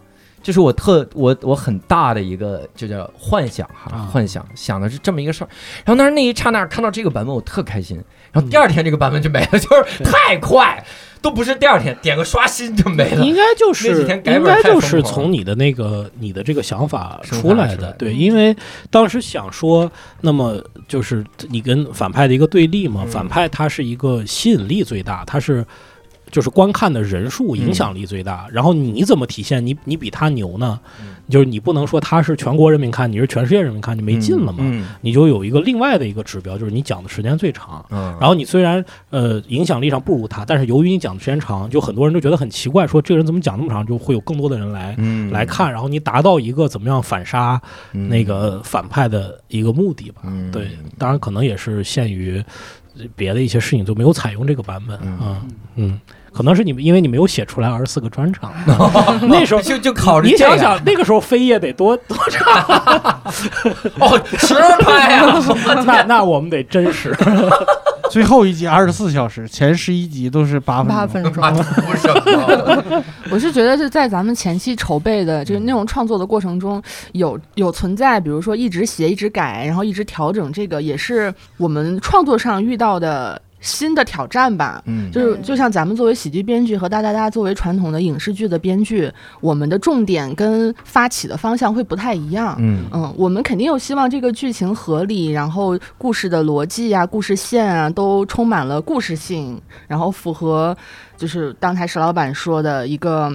[0.45, 5.49] 这是我特我我很大的一个就叫幻想哈，幻想想的是这么一个事儿。
[5.85, 7.97] 然后但是那一刹那看到这个版本，我特开心。
[8.31, 10.85] 然后第二天这个版本就没了，就是太快。
[11.23, 18.55] 都不是第二天点个刷新就没了，应该就是应该就是从你的那个你的这个想法出来的，对，因为
[18.91, 25.65] 当时想说，那么就是你跟反派的一个对立嘛，反派他是一个吸引力最大，他是。
[26.35, 30.81] 就是观看的人数影响力最大，然后你怎么体现你你比他牛呢？
[31.31, 34.65] 就是你不能说他是全国人民看，你是全世界人民看，你没劲了嘛？
[35.01, 37.87] 你就有一个另外的一个指标，就是你讲的时间最长。
[37.89, 44.97] 然后你虽然呃影响力上不如他，但是由于你讲的时间长，就很多人都觉得很奇怪，说这个人怎么讲那么长，就会有更多的人来
[45.31, 50.23] 来看，然后你达到一个怎么样反杀那个反派的一个目的吧？
[50.51, 52.43] 对，当然可能也是限于。
[53.17, 55.43] 别的一些事情就没有采用这个版本啊，
[55.77, 56.01] 嗯。
[56.33, 58.53] 可能是你们，因为你没有写出来二十四个专场，
[59.29, 63.23] 那时候就就考虑你想想，那个时候飞页得多 多长？
[64.01, 65.33] 哦，实拍呀！
[65.87, 67.17] 那那我们得真实。
[68.15, 71.43] 最后一集二十四小时，前十一集都是八分八分钟。
[73.29, 83.43] 我是觉得是在咱们前期筹备的这个内容创作的过程中，有有存在，比如说一直写、一直改，然后一直调整，这个也是我们创作上遇到的。
[83.65, 92.85] 新的挑战吧，嗯，就是就像咱们作为喜剧编剧和大大大作为传统的影视剧的编剧，我们的重点跟发起的方向会不太一样，嗯。
[92.93, 100.77] 嗯，我们肯定又希望这个剧情合理，然后故事的逻辑啊、故事线啊都充满了故事性，然后符合
[101.17, 103.35] 就是刚才石老板说的一个。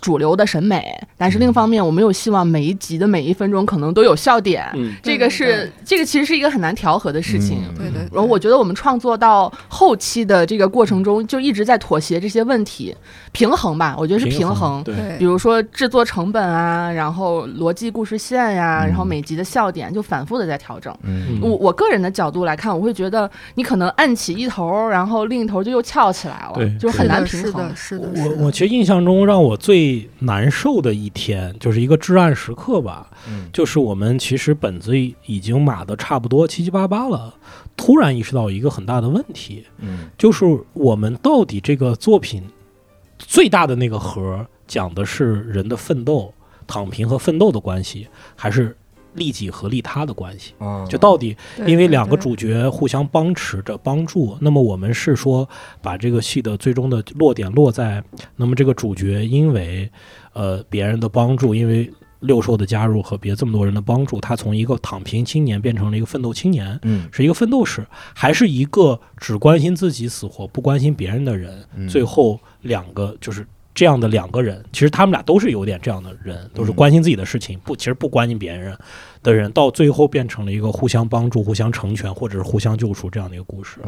[0.00, 4.64] 主流的审美，但是另一方面，我们又希望每一集的每一分钟可能都有笑点。
[4.74, 7.62] 嗯，这个是这个其实是一个很难调和的事情。
[7.76, 8.00] 对对。
[8.10, 12.96] 然后我觉得我们创作到后期的这个过程中，就一直在妥协这些问题，
[13.32, 13.94] 平衡吧。
[13.98, 14.82] 我觉得是平衡。
[14.84, 14.94] 对。
[15.18, 20.96] 比如说制作成本啊，然后逻辑故事线呀，然后每集的笑点就反复的在调整。
[21.02, 21.38] 嗯。
[21.42, 27.70] 我我个人的角度来看，我会觉得你可能按起一头，然后另一头就又翘起来了，对，就很难平衡。
[27.74, 28.24] 是的，是的。
[28.38, 29.69] 我我其实印象中让我最。
[29.70, 33.08] 最难受的一天就是一个至暗时刻吧，
[33.52, 37.32] 就是我们其实本子已经码的差不多七七八八了，
[37.76, 42.42] 突然意识到一个很大的问题，嗯，就是我们到底这个作品
[43.16, 46.34] 最大的那个核讲的是人的奋斗、
[46.66, 48.76] 躺平和奋斗的关系，还是？
[49.14, 50.54] 利己和利他的关系，
[50.88, 55.48] 就到底因为两个主角互相帮持着帮助，那么我们是说
[55.82, 58.02] 把这个戏的最终的落点落在，
[58.36, 59.90] 那么这个主角因为
[60.32, 71.66] 呃别人的帮助，因为六兽的加入和别这么多人的帮助，他从一个躺平青年变成了一个奋斗青年，嗯，是一个奋斗史，还是一个只关心自己死活不关心别人的人？
[71.88, 73.46] 最后两个就是。
[73.80, 78.76] 这样的两个人，其实他们俩都是有点这样的人，都是关心自己的事情，不，其实不关心别人
[79.22, 83.80] 的人，到最后变成了一个互相帮助、互相成全，或者是互相救赎这样的一个故事。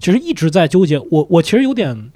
[0.00, 2.10] 其实一直在纠结，我我其实有点，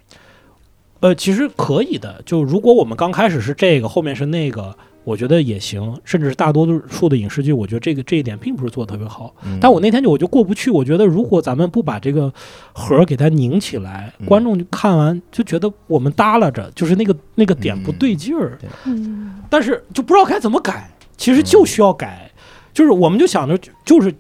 [0.98, 4.77] 呃，其实可以的，就如果我们刚开始是这个，后面是那个。
[5.05, 9.35] 我觉得也行，甚至是大多数的影视剧，我觉得这个这一点并不是做的特别好。
[9.61, 12.33] 但我那天就我就过不去，我觉得如果咱们不把这个
[12.73, 18.59] 核给它拧起来，观众看完就觉得我们耷拉着，就是那个那个点不对劲儿。
[18.87, 22.31] 嗯，但是就不知道该怎么改，其实就需要改，
[22.73, 24.14] 就是我们就想着就是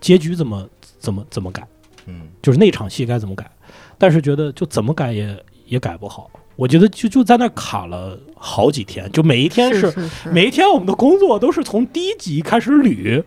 [0.00, 0.68] 结局怎么
[0.98, 1.66] 怎么怎么改，
[2.06, 3.50] 嗯，就是那场戏该怎么改，
[3.96, 6.30] 但是觉得就怎么改也也改不好。
[6.56, 9.92] 我觉得就就在那卡了好几天，就每一天是
[10.32, 13.22] 每一天我们的工作都是从第一集开始捋。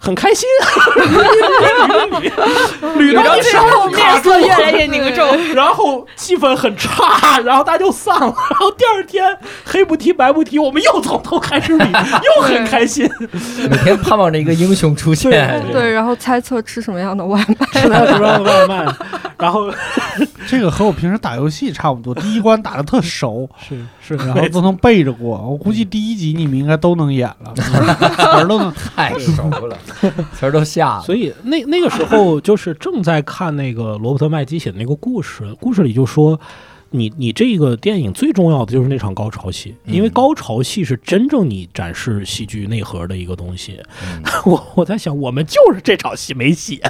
[0.00, 0.48] 很开心，
[2.80, 8.26] 捋到最后面色越来越凝重， 然后气氛很差，然后大家就散了。
[8.50, 11.86] 然后第二天黑不提白不提，我们又从头开始捋，
[12.36, 13.08] 又很开心。
[13.68, 18.86] 每天盼望着一个英雄出现，对，然后猜测吃什么样的外卖，吃什么样的外卖。
[19.36, 19.72] 然后
[20.48, 23.76] 这个和我平时打游戏差不多，第一关打的特熟，是
[24.16, 25.38] 是，然后都能背着过。
[25.38, 29.76] 我估计第一集你们应该都能演了， 词儿都能太熟了。
[30.34, 36.40] 词儿都下了，所以那那个时候就是正在看那个罗伯特麦基写的那个故事，故事里就说，
[36.90, 43.78] 你你这个电影最重要的就是那场高潮戏，因为高潮戏是真正你展示戏剧内核的一个东西。
[44.46, 46.80] 我我在想，我们就是这场戏没写。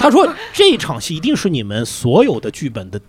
[0.00, 3.00] 他说这场戏一定是你们所有的剧本的，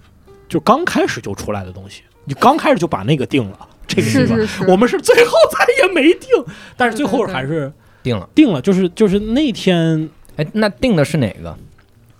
[0.47, 3.67] 就刚开始就出来的东西，你刚开始就把那个定了。
[3.87, 6.29] 这个是是是，我们是最后咱也没定，
[6.75, 11.55] 但是最后还是定了，定了，就是就是那天，哎，那定的是哪个？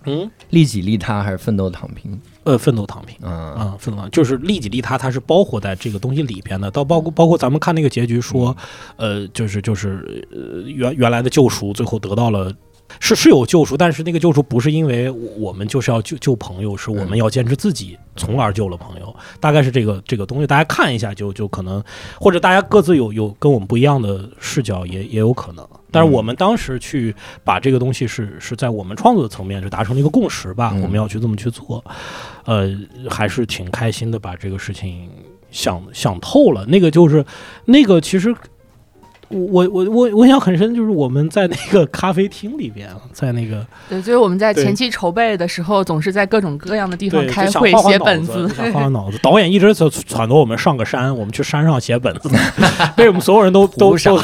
[0.04, 2.16] 嗯，利己利他还是奋斗躺平？
[2.44, 6.70] 呃，奋斗躺平，嗯啊，奋斗躺就是利己利他，它是包括在这个东西里边的。
[6.70, 8.56] 到包括包括咱们看那个结局说，
[8.94, 12.54] 呃，就是就是呃原原来的救赎，最后得到了。
[13.00, 19.14] 是是有救赎，但是那个救赎不是因为我们就是要救救朋友，是我们要坚持自己，从而救了朋友。
[19.40, 21.82] 大概是这个这个东西，大家看一下就就可能，
[22.20, 25.66] 或者大家各自有有跟我们不一样的视角，也也有可能。
[25.90, 31.84] 但是我们当时去把这个东西是是在我们创作的层面就达成了一个共识吧，我们要去这么去做，
[32.44, 32.70] 呃，
[33.10, 35.08] 还是挺开心的，把这个事情
[35.50, 36.64] 想想透了。
[36.66, 37.24] 那个就是
[37.64, 38.34] 那个其实。
[39.28, 49.18] 我我我我印象很深，就是我们在那个咖啡厅里边，在那个对，就是我们在前期筹备的时候，总是在各种各样的地方开会写本子，想画画脑子。
[49.24, 52.30] 导演一直在撺掇我们上个山，我们去山上写本子，
[52.96, 54.18] 被我们所有人都 都都。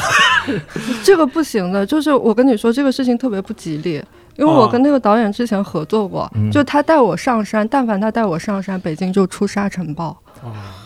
[1.03, 4.01] 这个不行的，就是我跟你说，这个事情特别不吉利。
[4.35, 10.17] 因为我跟那个导演之前合作过，就他带我上山，但凡他带我上山，北京就出沙尘暴。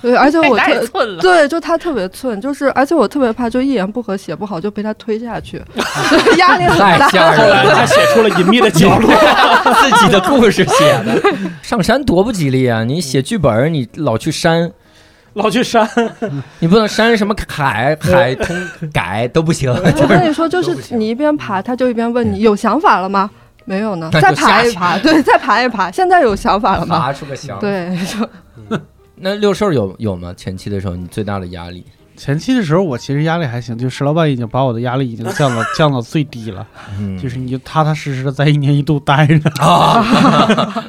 [0.02, 0.58] 对，而且我
[0.92, 5.62] 特对，就他特别寸，就是而且我特别怕，就一言不合写不好就被他推下去，
[6.38, 7.08] 压力很大。
[7.08, 9.12] 后 来他写出了《隐秘的角落》，
[9.90, 11.22] 自己的故事写的。
[11.62, 12.84] 上山多不吉利啊！
[12.84, 14.72] 你写剧本，你老去山，
[15.34, 15.90] 老去山，
[16.60, 18.56] 你不能删什么海海通
[18.94, 19.72] 改都不行。
[19.72, 23.30] 我跟你说，就是你一边爬，他就一边问你有想法了吗？
[23.66, 25.92] 没有呢，再爬一爬，对，再爬一爬。
[25.92, 27.00] 现在有想法了吗？
[27.00, 28.80] 爬出个想，对，就。
[29.20, 30.34] 那六兽有有吗？
[30.36, 31.84] 前期的时候，你最大的压力？
[32.16, 36.66] 前期的时候，我其实压力还行，就石老板已经把我的压力已经降到 降到最低了。
[37.00, 40.84] 嗯，就是你就踏踏实实的在一年一度待着 啊。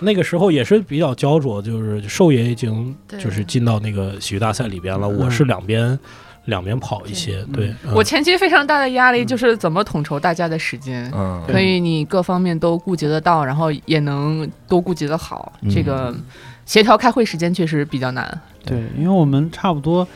[0.00, 5.98] 那个时候也是比较焦灼，就是兽爷已经就是进到那个喜剧大赛里边了，我是两边
[6.46, 7.44] 两边跑一些。
[7.52, 16.14] 对我前期非常大的压力就是怎么统筹大家的时间，嗯可以你各方面都顾及得到，然后也能都顾及得好这个。
[16.64, 18.40] 协调开会时间确实比较难。
[18.64, 20.06] 对，因为我们差不多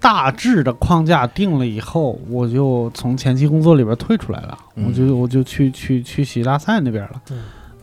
[0.00, 7.22] 大致的框架定了以后，我就从前期工作里边退出来了，我就我就去去去喜剧大赛那边了。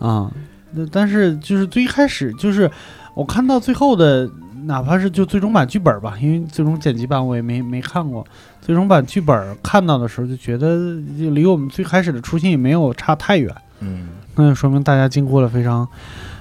[0.06, 0.30] 啊，
[0.74, 2.70] 那但是就是最开始就是
[3.14, 4.30] 我看到最后的，
[4.66, 8.28] 哪怕是就最终版剧本吧，因为最终剪辑版我也没没看过，
[8.62, 13.56] 最终版剧本看到的时候就觉得离我们最开始的初心也没有差太远。
[13.80, 15.88] 嗯，那就说明大家经过了非常。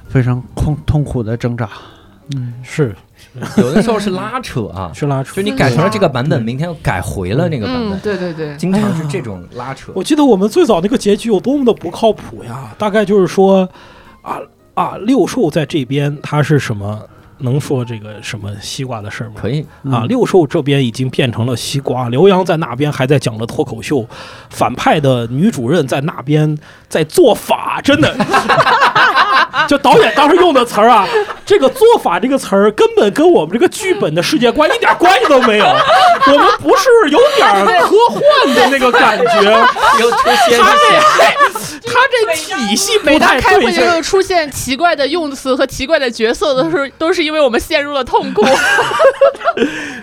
[0.09, 1.68] 非常痛痛苦的挣扎，
[2.35, 2.94] 嗯，是。
[3.57, 9.92] 有的时候是拉扯啊， 是拉扯，就你改成了这个版本，明天又改回了那个版本，对对对，经常是这种拉扯。
[9.94, 13.68] 我记得我们最早那个结局有多么的不靠谱呀，大概就是说，
[14.23, 14.38] 啊
[14.75, 17.01] 啊，六兽在这边他是什么？
[17.40, 19.37] 能说这个什么西瓜的事儿吗？
[19.37, 19.64] 可以。
[19.88, 24.05] 啊，六兽这边已经变成了西瓜，刘洋在那边还在讲了脱口秀，
[24.51, 28.12] 反派的女主任在那边在做法，真的，
[29.68, 31.07] 就导演当时用的词儿啊，
[31.44, 35.66] 这个做法这个词儿根本跟我们这个剧本的世界观一点关系都没有，
[36.26, 37.48] 我们不是有点
[37.83, 38.22] 科幻
[38.54, 39.42] 的那个感觉，
[40.00, 47.18] 又出现他这体系不太开会就出现奇怪的用词和奇怪的角色的时候，都是。
[47.28, 48.42] 因为我们陷入了痛苦，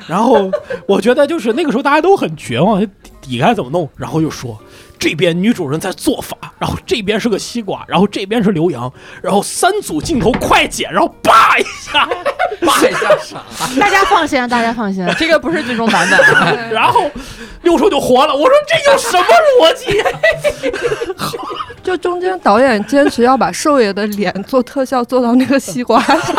[0.06, 0.52] 然后
[0.86, 2.86] 我觉得就是那个时候大家都很绝望，
[3.20, 3.90] 底该怎么弄？
[3.98, 4.56] 然后又说
[4.98, 12.08] 这边女主人在做法，然后这边是个西瓜，然后这边是刘洋，然后三组镜头快剪，然后叭一下，
[12.66, 13.44] 叭一下啥？
[13.80, 16.70] 大家放心，大家放心， 这个不是最终版本。
[16.72, 17.10] 然后
[17.62, 19.26] 六叔就活了，我说这有什么
[19.60, 20.02] 逻辑？
[21.86, 26.36] 就中间导演坚持要把寿爷的脸做特效做到那个西瓜上，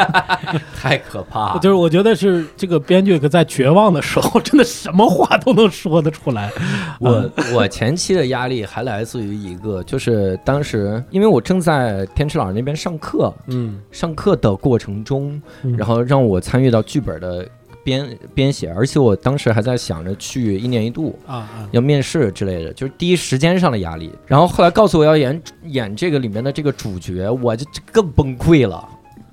[0.74, 1.60] 太可怕了。
[1.60, 6.50] 就是我觉得是这个编剧在绝望的时候，真的什么话都能说得出来。
[6.98, 15.38] 我我前期的压力还来自于一个，就是当时因为我正在天池老师那边上课，嗯，上课的过程中，
[15.76, 17.46] 然后让我参与到剧本的。
[17.86, 24.10] 编编写，而且我当时还在想着去一年一度啊，要面试之类的，就是第一时间上的压力。
[24.26, 28.88] 然后后来告诉我要演演这个里面的这个主角，我就更崩溃了。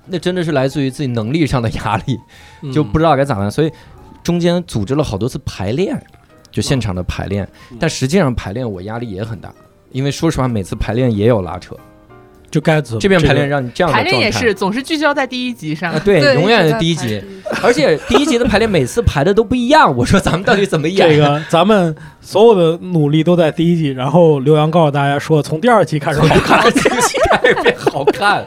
[0.06, 2.16] 那真的是来自于自己能力上的压力，
[2.72, 3.50] 就不知道该咋办。
[3.50, 3.72] 所以
[4.22, 6.00] 中间组织了好多次排练，
[6.52, 7.48] 就现场的排练。
[7.80, 9.52] 但实际上排练我压力也很大，
[9.90, 11.76] 因为说实话每次排练也有拉扯。
[12.50, 17.22] 就该怎这边排练让你这样排练也是总是聚焦在第一集上，对，永远是第一集，
[17.62, 19.94] 而且第一集的排练每次排的都不一样。
[19.96, 21.08] 我说咱们到底怎么演？
[21.08, 28.46] 这个咱们所有的努力都在第一集，然后刘洋告诉大家说，从第二集开始 好看，第二集开始变好看。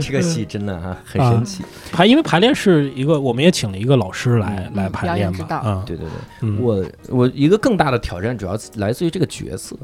[0.00, 1.62] 这个戏真的啊很神奇。
[1.92, 5.46] 排因为排练是一个，我们也请了一个老师来来排练嘛。
[5.64, 6.06] 嗯，对对
[6.40, 9.76] 对，我我一个更大的挑战主要来自于这个角色。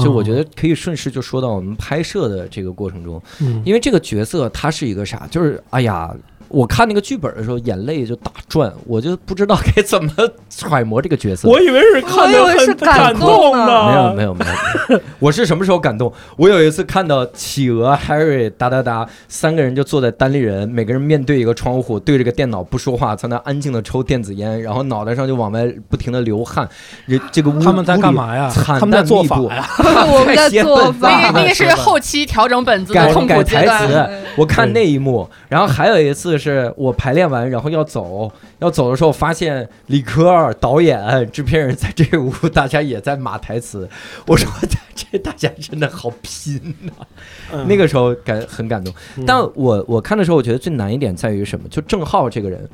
[0.00, 3.22] 就我觉得可以顺势就说到我们拍摄的这个过程中，
[3.64, 6.14] 因为这个角色他是一个啥，就是哎呀。
[6.48, 10.10] 我看那个剧本的时候，眼泪就打转，我就不知道该怎么
[10.48, 11.48] 揣摩这个角色。
[11.48, 14.44] 我以为是看的 很感动呢，没有没有没
[14.90, 15.00] 有。
[15.18, 16.12] 我是什么时候感动？
[16.36, 26.68] 我有一次看到企鹅、Harry、哒哒哒三个人就坐在单立人，每个人面对一个窗户，对着个电脑不说话，在那安静的抽电子烟，然后脑袋上就往外不停的流汗。
[27.08, 28.48] 这这个他们在干嘛呀？
[28.54, 29.66] 他们在做法呀？
[30.06, 31.10] 我们在做法。
[31.10, 34.08] 那个那个是后期调整本子改改台词。
[34.36, 36.35] 我看那一幕，然后还有一次。
[36.38, 43.88] 是我排练完，然后要走，要走的时候，发现李科导演、制片人在这屋，大家也在码台词。
[44.26, 44.50] 我说
[44.94, 47.64] 这大家真的好拼呐！
[47.66, 48.92] 那个时候感很感动。
[49.26, 51.68] 但我我看的时候，我觉得最难一点在于什么？
[51.68, 52.68] 就郑浩这个人，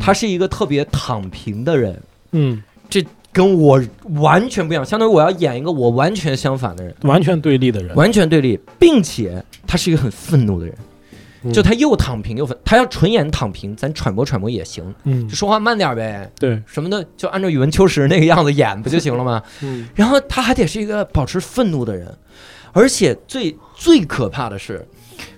[0.00, 2.02] 他是一个特别躺平的人。
[2.32, 3.04] 嗯，这。
[3.30, 3.80] 跟我
[4.16, 10.74] 完全不一样，相当于我要演一个我完全相反的人，完全对立的人，完全对立，并且他是一个很愤怒的人。
[11.52, 19.40] 就他又躺平又愤，他要纯演躺平，咱揣摩揣摩也行，嗯，就说话慢点呗，对，什么的，就按照宇文秋实那个样子演不就行了吗？
[19.62, 22.12] 嗯，然后他还得是一个保持愤怒的人，
[22.72, 24.84] 而且最最可怕的是，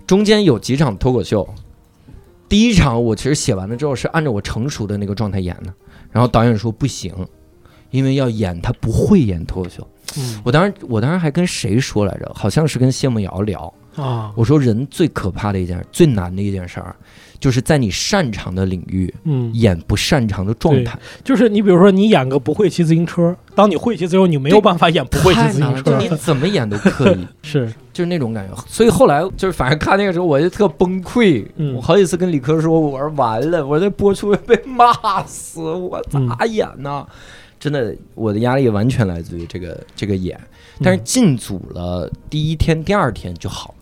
[0.06, 1.46] 中间有几场脱口秀，
[2.48, 5.72] 第一场我其实写完了之后是按照我成熟的那个状态演的，
[6.10, 7.14] 然后导演说不行，
[7.90, 9.86] 因为要演他不会演脱口秀，
[10.16, 12.32] 嗯，我当时我当时还跟谁说来着？
[12.34, 13.72] 好像是跟谢梦瑶聊。
[13.96, 14.32] 啊！
[14.36, 16.94] 我说人最可怕的一件、最难的一件事儿，
[17.38, 20.98] 就是在你擅长的领域，嗯，演不擅长的状态。
[21.24, 28.54] 就是你比如说，你演个不会骑自行车，当你会骑之后，你没有办法演不会骑自行车，你怎么演都可以， 是就是那种感觉。
[28.68, 31.44] 所以后来就是反正看那个时候，我就特崩溃。
[31.74, 34.92] 我好几次跟李科说，我说完了，我这播出被骂
[35.26, 37.06] 死，我咋演呢？
[37.58, 40.38] 真的，我的压力完全来自于这个这个演。
[40.82, 43.74] 但是进组了第一天、第二天就好。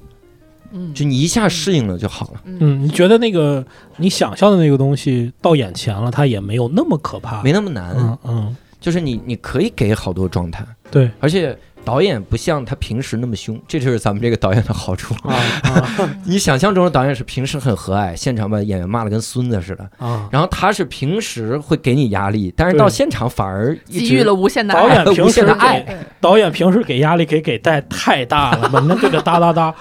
[0.72, 2.40] 嗯，就你一下适应了就好了。
[2.44, 3.64] 嗯，你觉得那个
[3.96, 7.94] 你想象的那个东西到眼前了，它也没有那么可怕，没那么难。
[7.96, 10.64] 嗯嗯，就是你你可以给好多状态。
[10.90, 15.88] 对，而且导演不像他平时那么凶，这就是咱们这个导演的好处啊啊。
[16.24, 20.28] 你想象中的导演是平时很和蔼，现场把演员骂的跟孙子似的啊。
[20.30, 25.84] 然后他是平时会给你压力，但是到现场反而给予了无限的导演平时的爱。
[26.20, 29.74] 导演平时给压力给给带太大了，满天对着哒哒哒。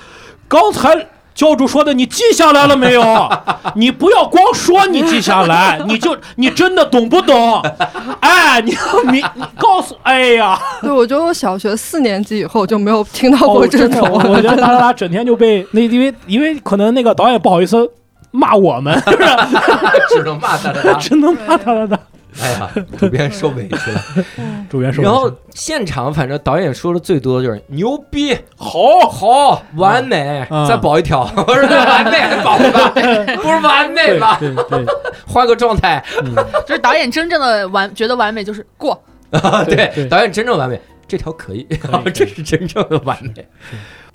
[0.48, 3.04] 刚才教主说的，你记下来了没有？
[3.76, 7.62] 你不要光说你记下来， 你就你真的懂不懂？
[8.22, 8.76] 哎，你
[9.12, 14.10] 你你告诉，哎呀，对，我觉得我小学四年级以后就没有听到过这种。
[14.26, 17.78] 我觉得哒哒哒整天就被那因为因为可能那个导演不好意思
[18.32, 19.30] 骂我们，是不是？
[20.10, 22.00] 只能骂哒哒哒，只能骂哒哒哒。
[22.42, 24.02] 哎呀，主编受委屈了，
[24.70, 25.12] 主编受委屈。
[25.12, 29.08] 然后现场反正导演说的最多的就是牛逼，好。
[29.10, 32.90] 好完美，再保一条，我说完美还保吧，
[33.42, 34.38] 不是完美吧？
[34.40, 34.86] 对对，
[35.26, 36.04] 换个状态，
[36.68, 39.02] 就是导演真正的完，觉得完美就是过。
[39.66, 41.66] 对，导演真正完美，这条可以，
[42.14, 43.48] 这是真正的完美。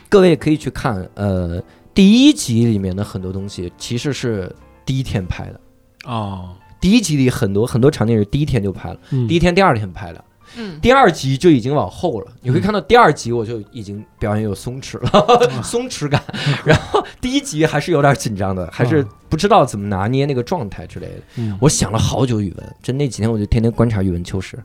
[0.09, 1.61] 各位可以去看，呃，
[1.93, 4.55] 第一集里面的很多东西其实是
[4.87, 5.61] 第一天拍的。
[6.05, 6.51] 哦。
[6.83, 10.25] 第一集里很多很多场景是第一天就拍了，嗯、第一天、第二天拍的，
[10.57, 12.33] 嗯，第二集就已经往后了。
[12.41, 16.21] 你会看到第二集我就已经表演有松弛了， 松弛感。
[16.65, 21.23] 然后第一集还是有点紧张的，还是不知道怎么拿捏那个状态之类的。
[21.37, 24.59] 嗯、我想了好久语文，就那几天我就天天观察语文秋实，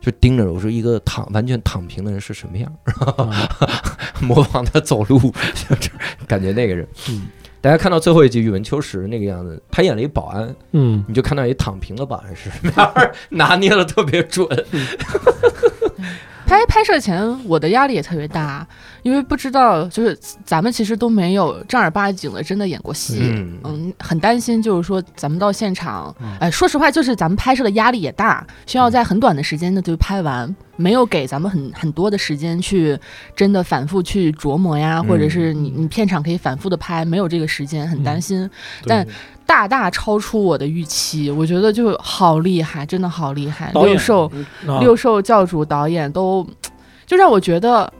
[0.00, 2.72] 就盯着我说一个躺完全躺平的人是什么样，
[4.22, 5.20] 模仿他走路，
[6.26, 7.28] 感觉那个人，嗯。
[7.62, 14.48] 大家看到最后一集宇文秋实那个样子，他演了一保安，嗯，你就看到一躺平的保安是什么样，拿捏的特别准。
[16.46, 18.66] 拍拍摄前我的压力也特别大，
[19.02, 32.98] 因为不知道就是咱们其实都没有正儿八经的真的演过戏，嗯嗯，很担心就是说咱们到现场，哎，说实话就是咱们拍摄的压力也大，需要在很短的时间内就拍完，没有给咱们很很多的时间去
[33.34, 38.48] 真的反复去琢磨呀，或者是你你片场可以反复的拍，没有这个时间，很担心，
[38.86, 39.06] 但。
[39.46, 43.72] 大大超出我的预期，我觉得就好厉害，真的好厉害。
[43.72, 44.30] 六兽、
[44.78, 46.46] 六兽教主导演都，
[47.04, 47.92] 就让我觉得，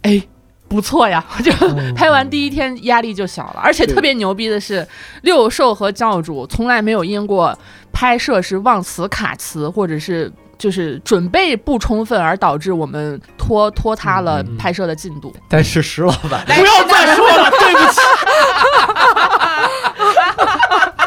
[0.00, 0.26] 哎，
[0.68, 1.24] 不错呀。
[1.42, 1.52] 就
[1.94, 4.86] 拍完第一天压力就小了，而且特别牛逼的是，
[5.22, 7.56] 六兽和教主从来没有因过
[7.92, 15.34] 拍摄是忘词卡词，或者是就是准备不充分而导致我们拖拖沓了拍摄的进度。
[15.48, 18.00] 但是石老板，不要再说了， 对不起。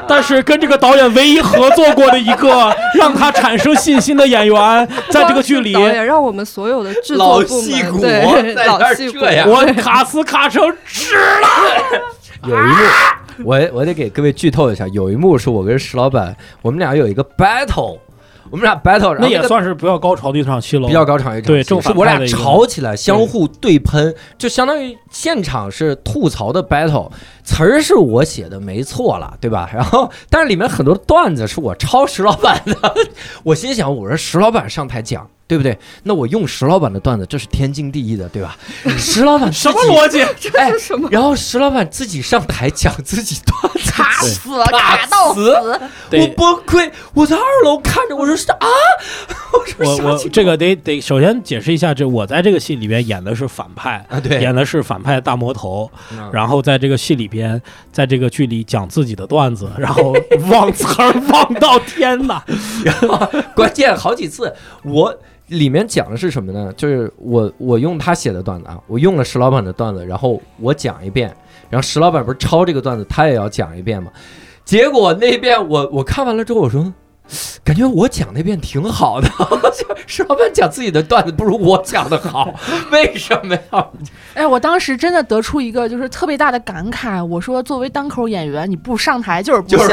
[0.10, 11.48] 但是跟这个导演唯一合作过的一个让他产生信心的演员，在这个剧里，导演让我们所有的制作部门对老戏骨，我卡斯卡成纸了。
[12.48, 12.74] 有一幕，
[13.44, 18.00] 我我得给各位剧透一下，有一幕是我跟石老板，我们俩有一个 battle。
[18.50, 20.88] 我们俩 battle，那也算是比较高潮的一场戏了。
[20.88, 27.10] 比较高潮一场，对，正是我俩吵起来，相互对喷，就相当于现场是吐槽的 battle，
[27.44, 29.70] 词儿是我写的，没错了，对吧？
[29.74, 32.96] 然后，但是里面很多段子是我抄石老板的，
[33.44, 35.76] 我心想，我说石老板上台讲，对不对？
[36.04, 38.56] 那我用石老板的段子，这是天经地义的，对吧？
[39.00, 40.22] 石老板什么逻辑？
[40.56, 41.10] 哎，什么？
[41.12, 45.52] 然后石老板自己上台讲自己段子，卡死，卡到死，
[46.12, 48.68] 我崩溃，我在二楼看着，我说是啊，
[49.80, 55.90] 我我这个得得首先解释一下，这我在这个戏里边演的是反派啊，对，演的是反派大魔头，
[56.32, 57.60] 然后在这个戏里边，
[57.92, 60.16] 在这个剧里讲自己的段子，然后
[60.52, 62.44] 忘词儿 忘到天呐，
[62.86, 65.18] 然后关键好几次我。
[65.50, 66.72] 里面讲的是什么呢？
[66.78, 71.36] 就是我我用他写的段子啊，我用了石老板的段子，然后我讲一遍，
[71.70, 74.12] 然后石老板不是抄这个段子，他也要讲一遍嘛。
[74.64, 76.94] 结果那遍我我看完了之后，我说，
[77.64, 79.28] 感觉我讲那遍挺好的，
[80.06, 82.54] 石老板讲自己的段子不如我讲的好，
[82.92, 83.88] 为什么呀？
[84.36, 89.88] 哎，我当时真的得出一个就是特别大的感慨，我说作为单口演员，你不上台就是不行，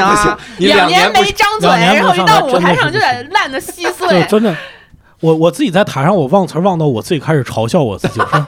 [0.59, 4.55] 两年没张嘴，然后一到舞台上就得烂的稀碎，真的。
[5.19, 8.45] 我我自己在台上，我忘词忘到我自己开始嘲笑我自己，我说：“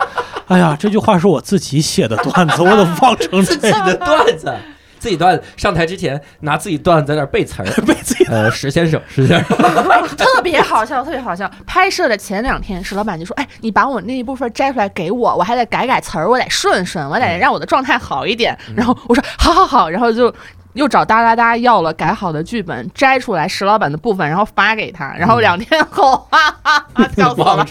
[0.48, 4.54] 哎呀，这句话是我自己写的段子，我都忘成自己的段子。”
[5.00, 8.26] 自己段子上台之前拿自己段子在那背词儿， 背自己。
[8.26, 9.58] 呃，石先生，石先生，
[10.18, 11.50] 特别好笑，特别好笑。
[11.66, 20.32] 拍摄的前两天，石老板就说：“哎，你把我那一部分摘出来给我，我还得改改词儿，我得顺顺，我得让我的状态好一点。”然后我说：“好好好。”然后就。
[20.80, 27.68] 又找哒哒哒要了改好的剧本，摘出来石老板的部分，然后发给他，然后两天后，哈哈哈，笑死了。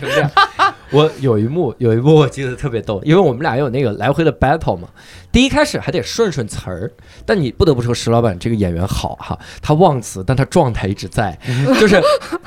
[0.90, 4.88] 我有一幕，有一幕我记得特别逗，因为我们俩有那个来回的 battle 嘛。
[5.30, 6.90] 第一开始还得顺顺词儿，
[7.26, 11.38] 但你不得不说石老板这个演员好哈，他忘词，但他状态一直在，
[11.78, 12.02] 就是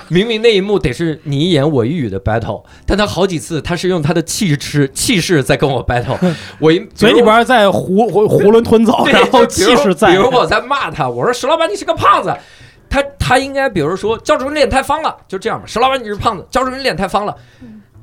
[0.07, 6.17] 明明那一幕得是你一言我一语的 battle，但他好几次他是用他的气势气势在跟我 battle，
[6.57, 10.09] 我一嘴里边在囫囫囫囵吞枣，然后气势在。
[10.09, 12.35] 比如我在骂他，我说石老板你是个胖子，
[12.89, 17.35] 他他应该比如说教主你脸太方了，就这样吧，石老板你是胖子，教主你脸太方了。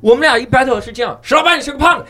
[0.00, 2.04] 我们俩一 battle 是这样，石老板你是个胖子，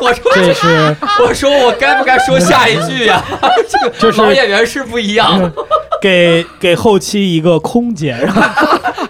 [0.00, 3.24] 我说这是我说我该不该说下一句呀？
[3.68, 3.78] 这
[4.12, 5.52] 个老演员是不一样，
[6.00, 8.30] 给给后期一个空间，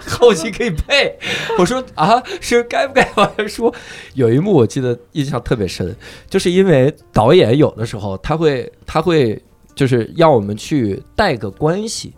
[0.07, 1.17] 后期可以配。
[1.59, 3.73] 我说啊，是该不该往下说？
[4.15, 5.95] 有一幕我记得印象特别深，
[6.27, 9.39] 就是因为导演有的时候他会他会
[9.75, 12.13] 就是要我们去带个关系。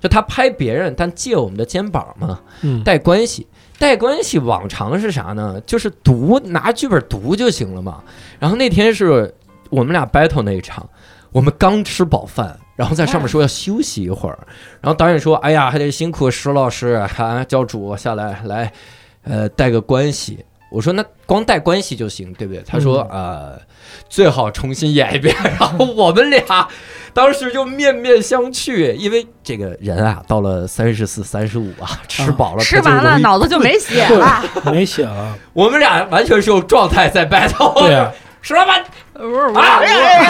[0.00, 2.40] 就他拍别人，但借我们的肩膀嘛，
[2.84, 3.46] 带关系，
[3.78, 4.38] 带关系。
[4.38, 5.60] 往常是啥呢？
[5.66, 8.02] 就是读拿剧本读就行了嘛。
[8.38, 9.34] 然后那天是
[9.70, 10.88] 我们俩 battle 那一场，
[11.32, 14.38] 我们刚吃饱饭，然后在上面说要休息一会儿，
[14.80, 18.72] 然后导演说：“哎呀，还得辛苦石老师，啊教主下来来，
[19.22, 23.58] 呃，带个关系。”我说：“那光带关系就行，对不对？”他说：“呃。”
[24.10, 26.68] 最好重新演一遍， 然后我们俩
[27.12, 34.42] 当时就面面相觑，因为这个人啊，到了三十四、三十五啊，吃饱了，吃完了脑子就没血了，
[34.72, 35.34] 没血了。
[35.52, 37.78] 我们俩完全是用状态在 battle。
[37.80, 38.10] 对啊，
[38.42, 39.80] 石老板，啊，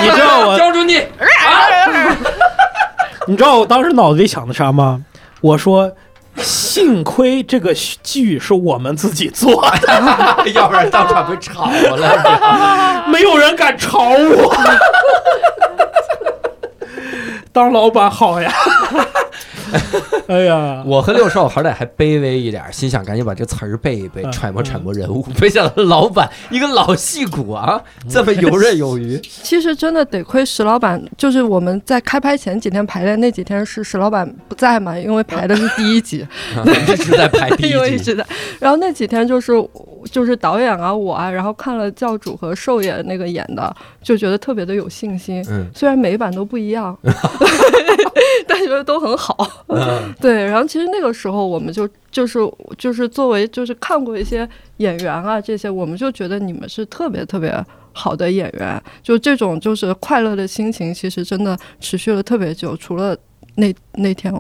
[0.02, 0.94] 你知道我教主你，
[3.26, 5.04] 你知道我当时脑子里想的啥吗？
[5.40, 5.92] 我说。
[6.40, 7.74] 幸亏这个
[8.04, 13.04] 剧是我们自己做的， 要不然当场被炒了。
[13.08, 14.54] 没有人敢炒我。
[17.58, 18.48] 当老板好呀。
[20.28, 25.26] 哎呀，我和六少好歹还卑微一点，心想赶紧把这词儿背一背，揣摩揣摩人物。
[25.40, 29.18] 没想到老板一个老戏骨啊，这么游刃有余。
[29.42, 36.26] 其实真的得亏石老板，就是我们在开拍前几天排练那几天是石老板不在嘛，因为排的是第一集，
[36.92, 38.14] 一直在排第一集。
[38.58, 39.52] 然后那几天就是
[40.10, 45.42] 就是导演啊我啊，然后看了教主和寿爷那个演的，就觉得特别的有信心。
[45.48, 46.96] 嗯，虽然每一版都不一样。
[48.46, 49.36] 但觉得都很好，
[50.20, 50.44] 对。
[50.44, 52.38] 然后其实那个时候，我们就就是
[52.76, 54.48] 就是作为就是看过一些
[54.78, 57.52] 演员啊这些，我们就觉得你们是特别特别
[57.92, 58.82] 好的演员。
[59.02, 62.76] 就这种就是快乐的心情，其实真的持续了特别久。
[62.76, 63.16] 除了
[63.56, 64.32] 那那天。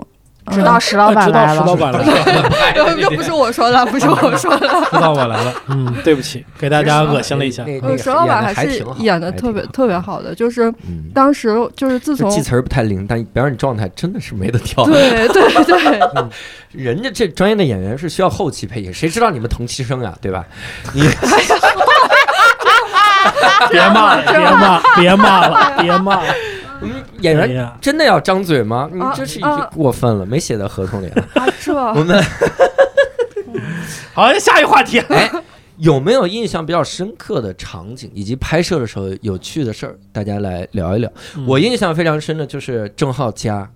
[0.48, 4.68] 知道石老板来了，石老板来了， 这不是我说的，不是我说的。
[4.90, 7.64] 知道我来了，嗯，对不起，给大家恶心了一下。
[7.96, 10.72] 石老板还是演的特别特别好的，就是
[11.14, 14.84] 当时就是自从记词儿不太灵，但表演状态真的是没得挑。
[14.84, 16.00] 对对对，
[16.72, 20.44] 人家这专业的演员是需要后期配音，谁知道你们同期生啊，对吧？
[20.92, 21.02] 你
[23.70, 26.34] 别骂了，别骂，别骂了，别骂了。
[26.82, 28.88] 嗯，演员真的要张嘴吗？
[28.92, 31.08] 你这是已经过分了，没写在合同里。
[31.08, 32.22] 啊，这 我们
[34.14, 34.98] 好，下一个话题。
[35.00, 35.30] 哎，
[35.78, 39.98] 有没有印象比较深刻的场景以及拍摄的时候有趣的事儿？
[40.12, 41.10] 大家来聊一聊。
[41.46, 43.70] 我印象非常深的就是郑浩家，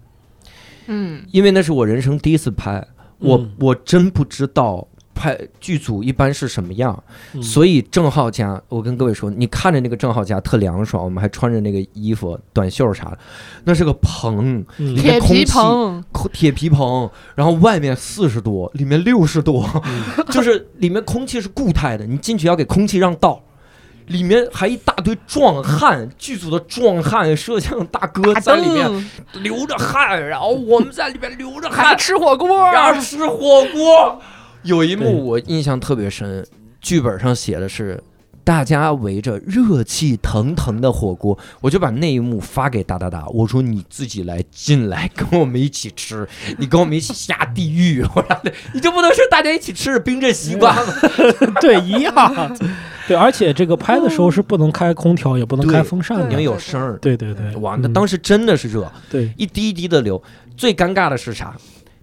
[0.86, 2.84] 嗯，因为那是我人生第一次拍。
[3.18, 4.88] 我我真不知道。
[5.14, 7.02] 拍剧组一般是什么样？
[7.42, 13.18] 所以郑浩家，我跟各位说，你看着那个郑浩家特凉爽，我们还穿着那个衣服短袖啥的，
[13.64, 16.02] 那是个棚，铁皮棚，
[16.32, 19.68] 铁皮棚，然后外面四十多，里面六十多，
[20.30, 23.42] 就是里面空气是固态的，你进去要给空气让道，
[24.06, 34.20] 里面还一大堆壮汉，剧组的壮汉摄像大哥在里面流着汗，然后我们在里面流着汗吃火锅，然后吃火锅。
[34.62, 36.46] 有一幕我印象特别深，
[36.80, 38.02] 剧本上写的是
[38.44, 46.26] 大家围着热气腾腾的火锅，我就把那一幕发给哒哒哒，我说你自己来进来跟我们一起吃，
[46.58, 48.42] 你跟我们一起下地狱， 我说
[48.72, 50.92] 你就不能是大家一起吃冰镇西瓜吗？
[51.60, 52.56] 对，一样。
[53.08, 56.96] 对，而且这个拍的时候是不能开空调，也不能开风扇，因为有声儿。
[56.98, 60.22] 对对对，哇，那当时真的是热，对，一滴一滴的流。
[60.56, 61.56] 最尴尬的是啥？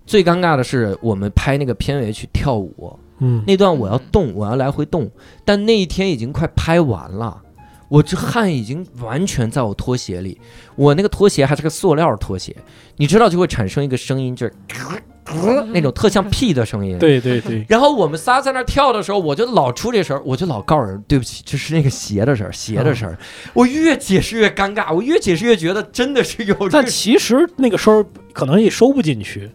[0.09, 5.07] 最尴尬的是，我们拍那个片尾曲跳舞，嗯，那段我要动，我要来回动，
[5.45, 7.39] 但那一天已经快拍完了，
[7.89, 10.41] 我这汗已经完全在我拖鞋里，
[10.75, 12.55] 我那个拖鞋还是个塑料拖鞋，
[12.97, 14.53] 你知道就会产生一个声音，就是
[15.67, 17.63] 那种特像屁的声音，对对对。
[17.69, 23.15] 然后我们仨在那跳的时候，我就老出这声，我就老告诉人，对不起，这是那个鞋的声，鞋的声。
[23.53, 26.55] 我越解释越尴尬，我越解释越觉得真的是有。
[26.71, 28.03] 但其实那个声
[28.33, 29.51] 可能也收不进去。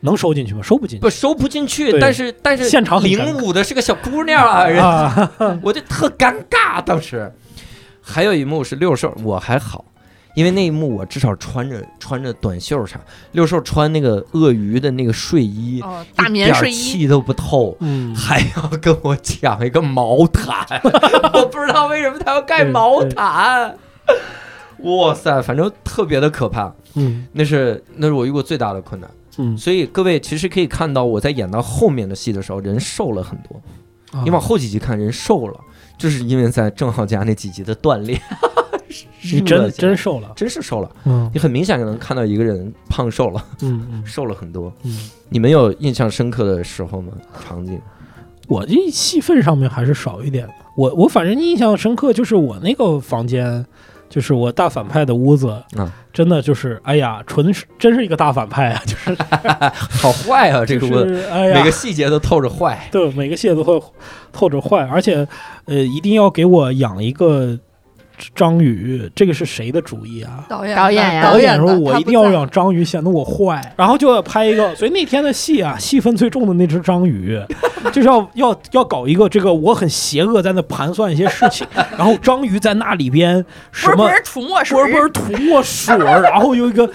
[0.00, 0.62] 能收进去吗？
[0.62, 1.98] 收不进去，不收不进去。
[1.98, 4.66] 但是但是，现场领舞的是个小姑娘啊，
[5.38, 6.82] 人，我就特尴尬。
[6.84, 7.32] 当时
[8.00, 9.84] 还有一幕是六兽，我还好，
[10.34, 13.00] 因为那一幕我至少穿着穿着短袖啥。
[13.32, 15.82] 六兽穿那个鳄鱼的那个睡衣，
[16.14, 17.76] 大棉睡衣，气都不透，
[18.14, 20.80] 还要跟我抢一个毛毯。
[21.34, 23.76] 我不知道为什么他要盖毛毯。
[24.78, 26.72] 哇塞，反正特别的可怕。
[26.94, 29.10] 嗯，那是那是我遇过最大的困难。
[29.38, 33.60] 嗯，所以各位其实可以看到，我在演到后面的戏的时候，人瘦了很多。
[34.24, 35.60] 你往后几集看，人瘦了，
[35.96, 38.20] 就是因为在郑浩家那几集的锻炼。
[39.22, 40.90] 你真真瘦了，真是瘦了。
[41.04, 43.44] 嗯，你很明显就能看到一个人胖瘦了。
[43.62, 44.72] 嗯嗯， 瘦了很多。
[44.84, 47.12] 嗯，你们有印象深刻的时候吗？
[47.46, 47.78] 场景？
[48.46, 50.48] 我这戏份上面还是少一点。
[50.74, 53.64] 我我反正印象深刻就是我那个房间。
[54.08, 59.16] 就是我大反派的屋子嗯，真的就是哎呀，纯是真是一个大反派啊， 就是
[60.00, 63.80] 好坏啊，这个屋子，哎呀，每个细节都透着坏，对，每个细节都会
[64.32, 65.26] 透着坏，而且
[65.66, 67.58] 呃，一定要给我养一个。
[68.34, 70.44] 章鱼，这个是谁的主意啊？
[70.48, 71.22] 导演，导演呀！
[71.22, 74.74] 导演说：“我一定要让章鱼显得我坏， 然后就要拍一个。
[74.74, 77.40] 所以那天的戏啊， 戏份最重的那只章鱼，
[77.92, 81.66] 就是要要要搞一个这个我很邪恶，在那盘算一些事情，
[81.96, 86.88] 然后章鱼在那里边什么涂墨水，不是涂墨水，然后有一个。”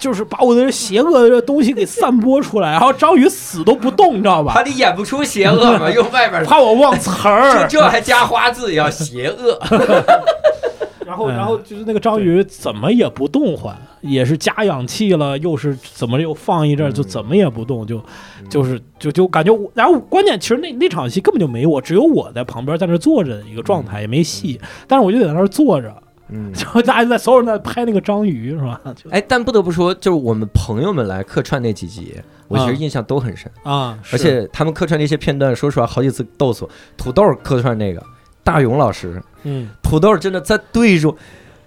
[0.00, 4.54] 就是把我的邪恶的东西给散播出来，然后章鱼死都不动，你知道吧？
[4.54, 9.60] 怕你演不出邪恶嘛， 用外边怕我忘词儿，这还加花字，要邪恶。
[11.06, 18.00] 然后，然后就是那个章鱼怎么也不动换，也是加氧气了，又是怎么又放一阵，就怎么也不动，就
[18.48, 19.52] 就是就就感觉。
[19.74, 25.92] 然后关键其实那那场戏根本就没我，只有我在旁边在那坐着一个状态，也没戏，但是我就在那儿坐着。
[26.32, 28.80] 嗯，然后大家在所有人在拍那个章鱼是吧？
[29.10, 32.14] 哎，但不得不说，就是我们朋友们来客串那几集，
[32.48, 33.98] 我其实印象都很深啊。
[34.12, 36.70] 而且他们客串那些片段，说实话，好几次逗死我。
[36.96, 38.02] 土豆客串那个
[38.42, 41.14] 大勇老师，嗯，土豆真的在对着，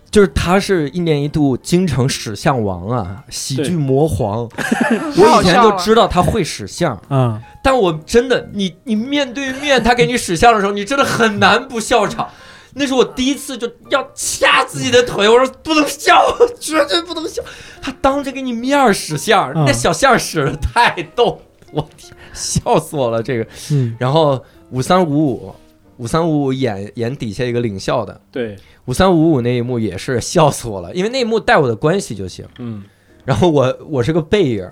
[0.09, 4.47] 就是他是一年一度京城史相王啊，喜剧魔皇。
[5.17, 12.29] 我以前就知道他会史相啊，但我真的，你你面对面他给你史相的时候，你真的很难不笑场。
[12.75, 16.23] 那是我第一次就要掐自己的腿， 我说不能笑，
[16.59, 17.41] 绝对不能笑。
[17.81, 23.47] 他当着给你面儿使相，那小相使的太逗，我天，笑死我了这个。
[23.71, 25.55] 嗯，然后五三五五，
[25.97, 28.55] 五三五五演演底下一个领校的，对，
[28.85, 32.45] 五三五五那一幕也是笑死我了，因为那一幕带我的关系就行。
[32.59, 32.83] 嗯，
[33.25, 34.69] 然后我我是个背影。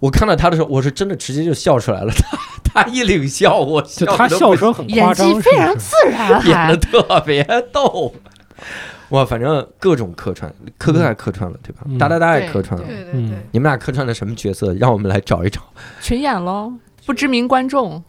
[0.00, 2.12] 我看到他的时候，我是真的直接就笑出来了。
[2.12, 2.38] 他
[2.82, 8.14] 他一领笑，我就他笑声很夸张，演技非常自然，演的特别逗。
[9.10, 11.86] 哇，反正各种客串，科科还客串了，对吧？
[11.98, 12.86] 哒哒哒也客串了。
[12.86, 14.74] 对对对，你们俩客串的什么角色？
[14.74, 15.62] 让我们来找一找。
[16.02, 16.72] 群演喽，
[17.06, 18.02] 不知名观众。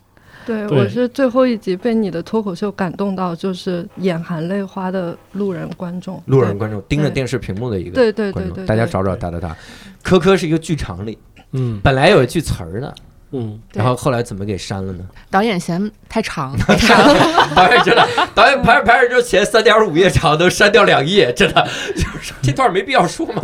[0.45, 6.21] 对，我是最后一集被你的脱口秀感动到，就是眼含泪花的路人观众。
[6.25, 9.55] 路人观众盯着电视屏幕的一个对对对对，大家找找哒哒哒。
[10.01, 11.17] 科科是一个剧场里。
[11.51, 12.93] 嗯，本来有一句词儿呢，
[13.31, 15.05] 嗯，然后后来怎么给删了呢？
[15.29, 16.57] 导演嫌太长，
[17.55, 23.41] 导演真的，导演拍着拍着就嫌三点五页长，都删掉两页，真的就是这段没必要说嘛。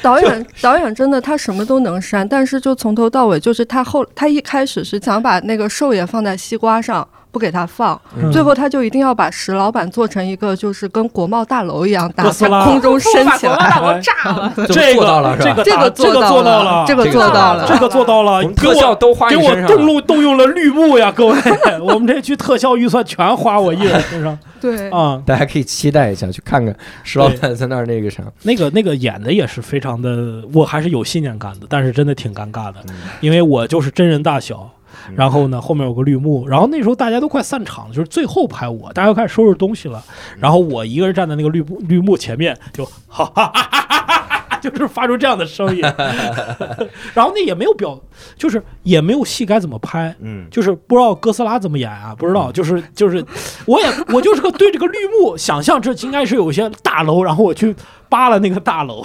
[0.00, 7.06] 导演导演真的他什么都能删，但是就从头到尾就是他后他一开始是想把那个兽也放在西瓜上。
[7.32, 7.98] 不给他放，
[8.30, 14.52] 最后他就一定要把石老板做成一个就是跟国贸大楼一样大，在空中升起来，大楼炸了。
[14.68, 18.44] 这做到了，这个这个做到了，这个做到了，这个做到了。
[18.52, 21.34] 特效都花给我动用动用了绿幕呀， 各位，
[21.80, 24.38] 我们这区特效预算全花我一人身上。
[24.60, 24.90] 对。
[24.90, 32.76] 啊，大家可以期待一下，去看看石老板在那儿那个啥，那个那个演的也是非常的，我还是有信念感的，但是真的挺尴尬的，
[33.20, 34.68] 因为我就是真人大小。
[35.14, 40.02] 然后呢，后面有个绿幕，然后那时候大家都快散场了，就是最后拍我，大家开始收拾东西了，
[40.38, 44.21] 然后我一个人站在那个绿幕绿幕前面，就哈哈哈哈哈哈，
[44.62, 45.82] 就是发出这样的声音，
[47.12, 48.00] 然后那也没有表，
[48.36, 53.22] 就是也没有戏该怎么拍，嗯，就是不知道哥斯拉怎么演啊，不知道，就是就是，
[53.66, 57.74] 我也我就是个对这个绿幕 想象，这应该是有一些大楼，然后我去。
[58.08, 59.02] 扒了那个大楼，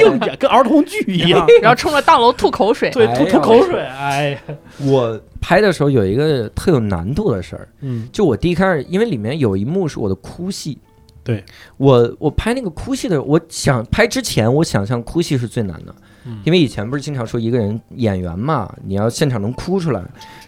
[0.00, 3.80] 硬演跟儿童剧一样，然后冲着大楼吐口水，对，吐吐口水。
[3.80, 4.40] 哎，
[4.86, 10.78] 我拍的时候有一个特有难度的事儿，嗯，就我第一开始，因为里面有一幕是我的哭戏，
[11.30, 11.44] 对
[11.76, 15.94] 我我拍那个哭戏的，我想拍之前，我想象哭戏是最难的，
[16.44, 20.02] 因为以前不是经常说一个人演员嘛，你要现场能哭出来，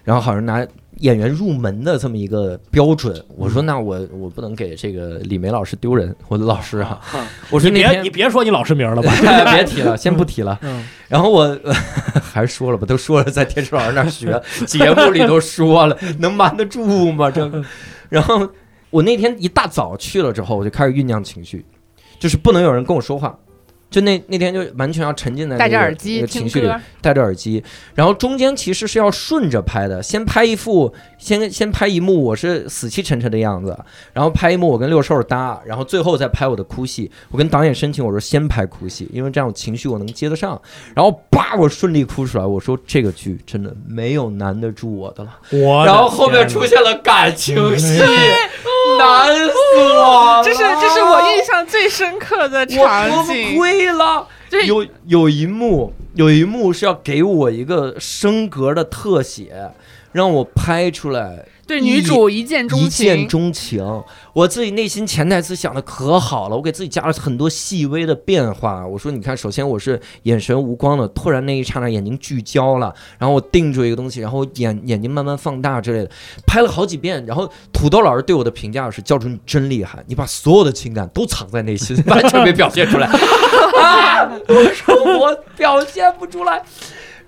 [0.04, 0.66] 然后好像拿。
[0.98, 7.00] 演员入门的这么一个标准，我说那我我不能给这个李梅老师丢人，我的老师啊，
[7.50, 9.10] 我说你别你别说你老师名了吧，
[9.52, 10.60] 别提了，先不提了。
[11.08, 11.58] 然后我
[12.22, 17.30] 还是说了吧，都说了在天池老师那儿学，节目里都说了，能瞒得住吗？
[17.30, 17.64] 这个。
[18.10, 18.46] 然后
[18.92, 21.64] 我那天一大早去了之后，我就开始酝酿情绪，
[22.20, 23.36] 就是不能有人跟我说话。
[23.92, 26.72] 就那那天就完全要沉浸在戴着耳机情绪里，
[27.02, 27.62] 戴着耳机，
[27.94, 33.78] 然后中间其实是要顺着拍的，先拍一副，先先拍一幕我是死气沉沉的样子，
[34.14, 37.10] 然后拍一幕我跟六兽搭，然后最后再拍我的哭戏。
[37.30, 40.60] 我跟导演申请我说先拍哭戏，因为这样我情绪我能接得上。
[40.94, 42.46] 然后叭，我顺利哭出来。
[42.46, 45.38] 我说这个剧真的没有难得住我的了。
[45.84, 48.00] 然后后面出现了感情戏。
[48.98, 49.52] 难死
[49.94, 50.42] 我！
[50.44, 53.56] 这是这是我印象最深刻的场景。
[54.66, 59.72] 有有一幕，有一幕是要给我一个升格的特写，
[60.12, 61.46] 让我拍出来。
[61.64, 64.02] 对女主一见钟情，一见钟情。
[64.34, 68.84] 我自己内心潜台词想的可好了，我给自己加了很多细微的变化。
[68.84, 76.10] 我说，你看，首先我是眼神无光的，突然那一刹那眼睛聚焦了，然后我定住一个东西，然后眼眼睛慢慢放大之类的，
[76.46, 77.24] 拍了好几遍。
[77.24, 83.08] 然后土豆老师对我的评价是：教主你真厉害，你把所有的情感都藏在内心， 完全没表现出来。
[84.48, 86.62] 我说我表现不出来。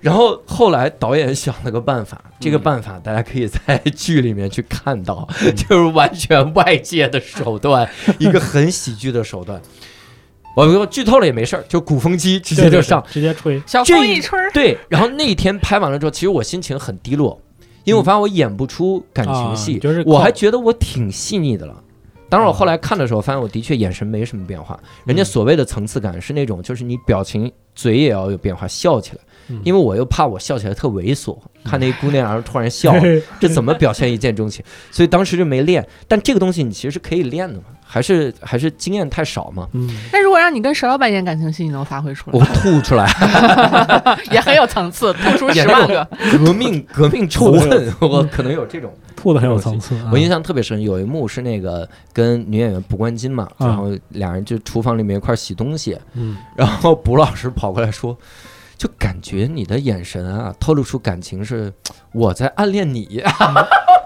[0.01, 7.89] 然后后来导演想了个办法，这个办法大家可以在剧里面去看到，就是完全外界的手段，
[8.19, 9.59] 一个很喜剧的手段。
[10.55, 14.39] 我剧透了也没事儿，就鼓风机直接就上，直接吹，小风一吹。
[14.53, 17.41] 对，然后那天拍完了之后，其实我心情很低落，
[17.83, 21.83] 因为我发现我演不出感情戏，就是我还觉得我挺细腻的了。
[22.29, 24.79] 当然，我后来看的时候，发现我的确眼神没什么变化。
[25.05, 29.21] 人家所谓的层次感是那种，就是你表情嘴也要有变化，笑起来。
[29.63, 32.91] 因为我又怕我笑起来特猥琐，看那姑娘然后突然笑，
[33.39, 34.65] 这怎么表现一见钟情？
[34.89, 35.87] 所以当时就没练。
[36.07, 37.65] 但这个东西你其实是可以练的嘛，
[37.95, 39.69] 还是还是经验太少嘛。
[39.71, 39.89] 嗯。
[40.11, 42.37] 那如果让你跟石老板演感情戏，你能发挥出来？
[42.37, 43.09] 我吐出来，
[44.29, 49.97] 也很有层次，吐出十万个革命革命仇恨，我可能有这种 吐的很有层次。
[50.11, 58.17] 我印象特别深，有一幕是那个跟女演员卜冠金嘛，然后俩人就厨房里面一块洗东西，嗯， 然后卜老师跑过来说。
[58.77, 61.71] 就感觉你的眼神啊，透露出感情是
[62.11, 63.23] 我在暗恋你。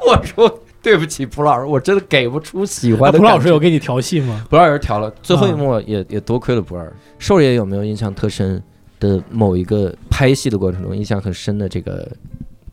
[0.08, 3.18] 我说 对不起，蒲老师，我真的给不出喜欢的。
[3.18, 4.46] 蒲老师有给你调戏吗？
[4.50, 6.94] 蒲老师调了，最后一幕也也多亏了蒲儿。
[7.18, 8.62] 兽爷有没有印象特深
[9.00, 12.10] 的某一个拍戏的过程中，印象很深的这个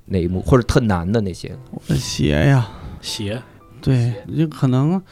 [0.04, 1.52] 哪一幕，或者特难的那些？
[1.88, 2.68] 鞋呀，
[3.00, 3.42] 鞋，
[3.80, 5.02] 对，就可能。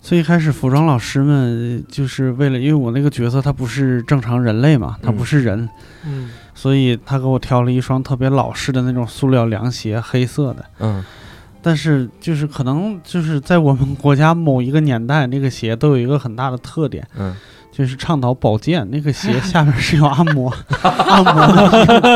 [0.00, 5.66] 最开始服装老师们就是为了，因为我那个角色他不是正常人类嘛，他不是人，
[6.04, 11.02] 嗯，所以他给我挑了一双特别老式的那种塑料凉鞋，黑色的，嗯，
[11.64, 17.34] 但是就是可能就是在我们国家某一个年代，那个鞋都有一个很大的特点，嗯。
[17.76, 20.48] 就是倡导保健，那个鞋下面是有按摩
[20.80, 21.34] 按摩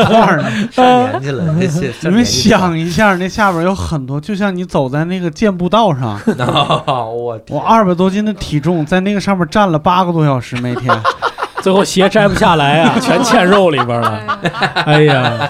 [0.05, 0.49] 块儿的。
[0.71, 1.93] 上年纪了，那鞋。
[2.03, 6.17] 你们想一下，那下边有很多，就像你走在那个健步道上。
[6.87, 10.97] 我 我二百多斤的体重在那个上面站了八个多小时，每天，
[11.61, 14.39] 最后鞋摘不下来啊，全嵌肉里边了。
[14.85, 15.49] 哎呀，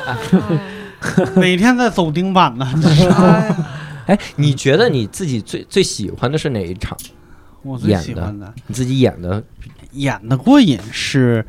[1.35, 2.67] 每天在走钉板呢。
[4.09, 6.97] 哎，你觉得你自己最最喜欢的是哪一场？
[7.61, 9.43] 我最喜欢的，你自己演的，
[9.91, 11.45] 演的过瘾是。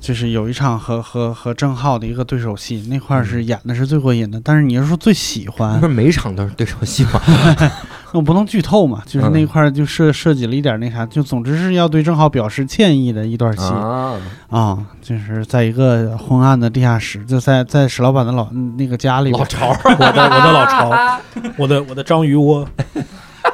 [0.00, 4.40] 就是有一场和和和郑浩的一个对手戏，那块是演的是最过瘾的。
[4.42, 7.20] 但是你要说最喜欢，不是每场都是对手戏吗？
[8.14, 9.02] 我不能剧透嘛。
[9.06, 13.64] 就是那块就设设计了一点那啥，就总之是要对郑浩表示歉意的一段戏
[14.48, 14.78] 啊。
[15.02, 19.30] 就是在一个昏暗的地下室，就在在史老板的老那个家里。
[19.32, 21.20] 老巢， 我的我的老巢，
[21.58, 22.66] 我的我的章鱼窝。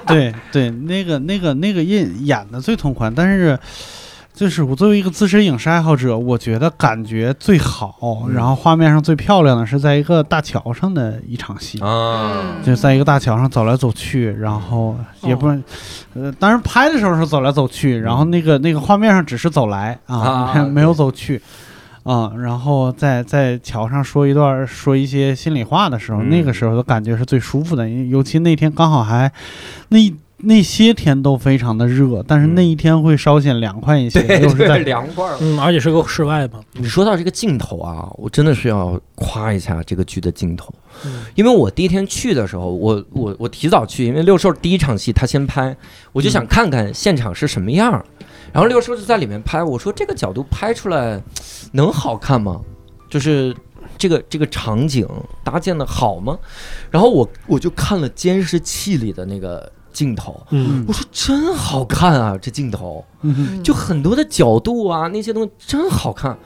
[0.06, 3.58] 对对，那个那个那个印演的最痛快，但是。
[4.34, 11.78] 就是我作为一个资深影视爱好者，我觉得感觉最好，然后画面上最漂亮的是在一个大桥上的一场戏。
[11.78, 15.46] 啊，就在一个大桥上走来走去，然后也不，
[16.14, 21.40] 呃，当然拍的时候是走来走去，然后那个那个画面上只是走来啊，没有走去
[22.02, 29.30] 啊，然后在在桥上说一段说一些心里话的时候，那个时候的感觉是最舒服的，尤其那天刚好还
[29.90, 30.12] 那。
[30.38, 36.60] 那些天都非常的热，但是那一天会稍显凉快一些，就是在凉快，嗯，而且是个室外嘛。
[36.72, 40.74] 你说到这个镜头啊，我真的是要夸一下这个剧的镜头，
[41.34, 45.74] 因为我第一天去的时候，我我我提早去，因为六兽第一场戏他先拍，
[46.12, 47.92] 我就想看看现场是什么样，
[48.52, 51.22] 然后六兽就在里面拍，我说这个角度拍出来
[51.72, 52.60] 能好看吗？
[53.08, 53.54] 就是
[53.96, 55.08] 这个这个场景
[55.44, 56.36] 搭建的好吗？
[56.90, 59.72] 然后我我就看了监视器里的那个。
[59.94, 62.36] 镜头，嗯我说真好看啊！
[62.36, 63.02] 这镜头，
[63.62, 66.36] 就很多的角度啊，那些东西真好看。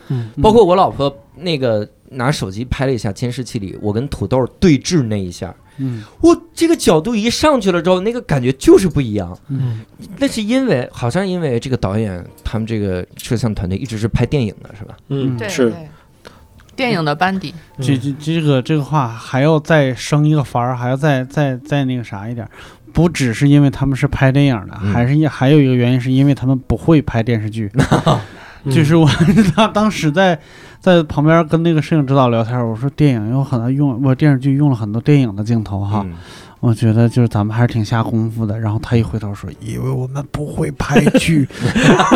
[0.41, 9.37] 包括我老婆那个拿手机拍了一下监视器里，我跟土豆对峙那一下，嗯我这个角度一上去了之后，那个感觉就是不一样。
[9.49, 9.81] 嗯
[10.19, 14.97] 那是因为好像因为这个导演他们这个摄像团队一直是拍电影的，是吧？
[15.09, 15.75] 嗯，对是
[16.77, 17.53] 电影的班底。
[17.81, 22.49] 这这这个这个话还要再升一个番儿，还要再再再那个啥一点。
[22.93, 27.71] 不只是因为他们是拍电影的，还是因还有一个原因，是因为他们不会拍电视剧。
[28.71, 29.09] 就是我
[29.55, 30.39] 他当时在
[30.81, 36.05] 在旁边跟那个摄影指导聊天，我说电影有很多用，我电视剧用了很多电影的镜头哈。
[36.61, 38.59] 我觉得就是咱们还是挺下功夫的。
[38.59, 41.47] 然后他一回头说：“以为我们不会拍剧，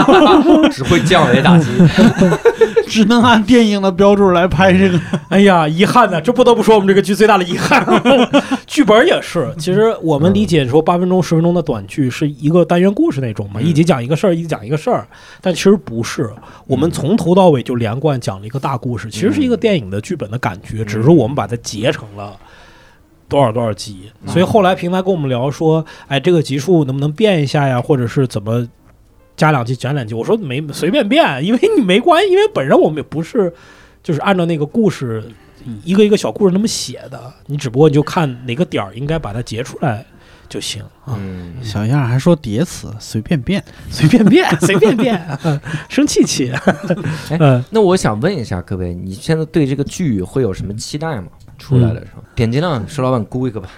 [0.72, 1.66] 只会降维打击，
[2.88, 5.00] 只能按电影的标准来拍这个。
[5.30, 7.86] ”哎呀，遗憾呐，这不得不说我们这个剧最大的遗憾。
[8.66, 15.06] 剧本也是，其实我们理解说八分钟、十分钟的短剧是一个单元故事那种嘛，一集讲一个事儿，一集讲一个事儿。
[15.40, 16.28] 但其实不是，
[16.66, 22.36] 我们从头到尾就连贯讲了一个大故事，其实是一个电影的剧本的感觉，只是我们把它结成了。
[23.32, 24.12] 多少多少集？
[24.26, 27.80] 所以后来平台跟我们聊说，哎，这个集数能不能变一下呀？
[27.80, 28.68] 或者是怎么
[29.34, 30.12] 加两集、减两集？
[30.12, 33.50] 我说没随便变，因为你没关系，因为本身我们也不是
[34.02, 35.24] 就是按照那个故事
[35.82, 40.04] 一个一个小故事那么写的，你只不过你就看哪个点儿应该把它截出来
[40.46, 41.18] 就行啊。
[41.62, 45.26] 小样还说叠词，随便变，随便变， 随便变，
[45.88, 46.52] 生气气。
[47.30, 51.28] 哎，那我想问一下各位，你现在对这个剧会有什么期待吗？
[51.62, 53.68] 出来的时候，点击量，石老板估一个吧，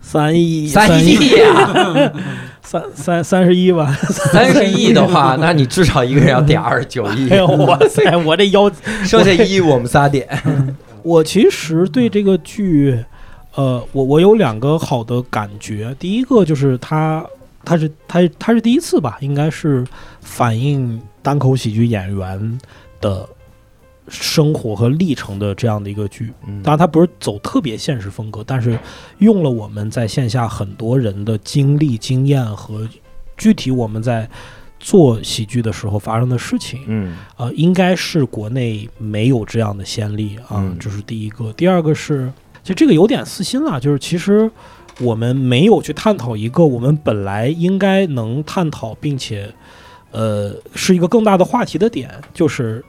[0.00, 2.12] 三亿，三亿呀，
[2.60, 3.96] 三三三十一吧，
[4.32, 7.30] 三十亿的话， 那你至少一个人要点二十九亿。
[7.30, 8.68] 哎呦，哇塞，我这腰，
[9.04, 10.28] 剩下一亿我们仨点。
[11.04, 13.04] 我其实对这个剧，
[13.54, 15.94] 呃，我我有两个好的感觉。
[16.00, 17.24] 第一个就是它，
[17.64, 19.86] 他是他他是第一次吧，应该是
[20.20, 22.58] 反映单口喜剧演员
[23.00, 23.28] 的。
[24.14, 26.30] 生活和历程的这样的一个剧，
[26.62, 28.78] 当然它不是走特别现实风格，但是
[29.18, 32.86] 用了我们在线下很多人的经历、经验和
[33.38, 34.28] 具体我们在
[34.78, 36.80] 做喜剧的时候发生的事情。
[36.88, 41.50] 嗯，呃，应该是国内没有这样的先例啊，这是第一个。
[41.54, 42.30] 第二个是，
[42.62, 44.50] 其实这个有点私心了，就是其实
[45.00, 49.50] 我们没有去探讨一个我们本来应该能探讨，并且
[50.10, 52.84] 呃是一个更大的话题的点，就是。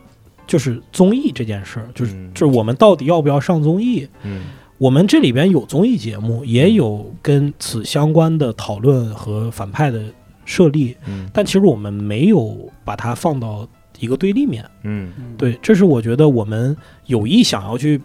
[0.45, 4.07] 就是综艺这件事儿，就是就是我们到底要不要上综艺？
[4.23, 4.41] 嗯，
[4.77, 10.03] 我们这里边有综艺节目，也有跟此相关的讨论和反派的
[10.45, 13.67] 设立，嗯，但其实我们没有把它放到
[13.99, 16.75] 一个对立面，嗯，对，这是我觉得我们
[17.05, 18.01] 有意想要去。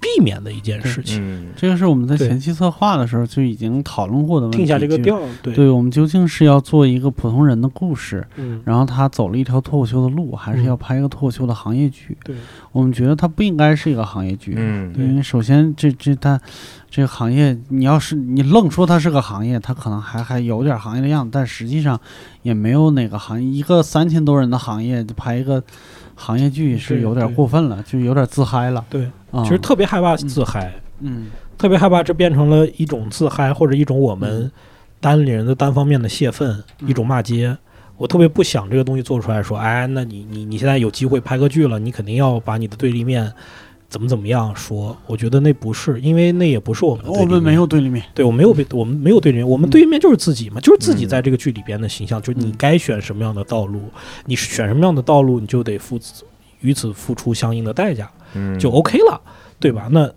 [0.00, 4.58] 避免的一件事情，这个是我们在前期策划的时候就已经讨论过的问题。
[4.58, 12.16] 定下这个调，对，我们究竟是要做一个普通人的故事，嗯，然后他走了一条脱口秀的路，还是要拍一个脱口秀的行业剧？
[12.24, 12.36] 对，
[12.72, 16.40] 我们觉得它不应该是一个行业剧，嗯，因为首先这这它
[16.90, 22.00] 这个行业，你要是你愣说它是个行业，它可能还还有点行业的样子，但实际上
[22.42, 25.62] 也没有哪个行业一个三千多人的行业就拍一个。
[26.20, 28.84] 行业剧是有点过分了，就有点自嗨了。
[28.90, 29.08] 对，
[29.42, 31.26] 其实特别害怕自嗨，嗯，
[31.56, 34.50] 特别害怕这变成了一种自嗨或者一种我们
[35.00, 37.56] 单立人的单方面的泄愤，一种骂街。
[37.96, 43.32] 我特别不想这个东西做出来说，哎，那你你你现在有机会拍个剧了，你肯定要把你的对立面。
[43.90, 44.94] 怎么怎么样说？
[45.06, 47.06] 我觉得那不是，因为那也不是我们。
[47.06, 53.80] 我们没有对立面，对我没有被，我们没有对立面，我们对立面就是自己嘛，就是自己在这个剧里边的形象，就是你该选什么样的道路，
[54.26, 55.98] 你选什么样的道路，你就得付
[56.60, 58.10] 与此付出相应的代价，
[58.58, 59.20] 就 OK 了，
[59.58, 59.88] 对吧？
[59.90, 60.10] 那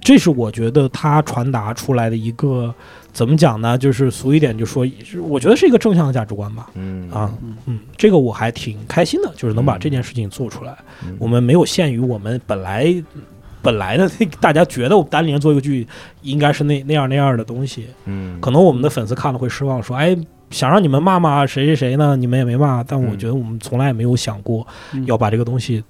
[0.00, 2.74] 这是我觉得他传达出来的一个。
[3.12, 3.76] 怎么讲呢？
[3.76, 4.90] 就是俗一点，就说，
[5.28, 6.70] 我觉得是一个正向的价值观吧。
[6.72, 7.30] 嗯啊，
[7.66, 10.74] 嗯，这个我还挺开心的，就是能把这件事情做出来。
[11.18, 12.90] 我们没有限于我们本来
[13.60, 15.86] 本来的那大家觉得我们单立人做一个剧
[16.22, 17.86] 应该是那那样那样的东西。
[18.06, 20.16] 嗯，可能我们的粉丝看了会失望，说，哎，
[20.48, 22.16] 想让你们骂骂谁谁谁呢？
[22.16, 22.82] 你们也没骂。
[22.82, 24.66] 但我觉得我们从来也没有想过
[25.04, 25.84] 要把这个东西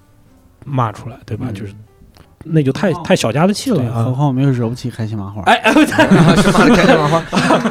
[0.65, 1.47] 骂出来，对吧？
[1.53, 1.73] 就是。
[2.45, 4.03] 那就太太小家子气了啊！
[4.03, 5.41] 何况我们又惹不起开心麻花。
[5.43, 5.71] 哎哎，
[6.35, 7.23] 是骂开心麻花，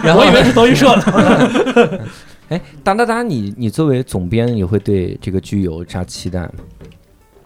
[0.17, 2.01] 我以为是德云社的。
[2.49, 6.51] 哎，哒哒哒，你你作为总编，你会对这个剧有啥期待吗？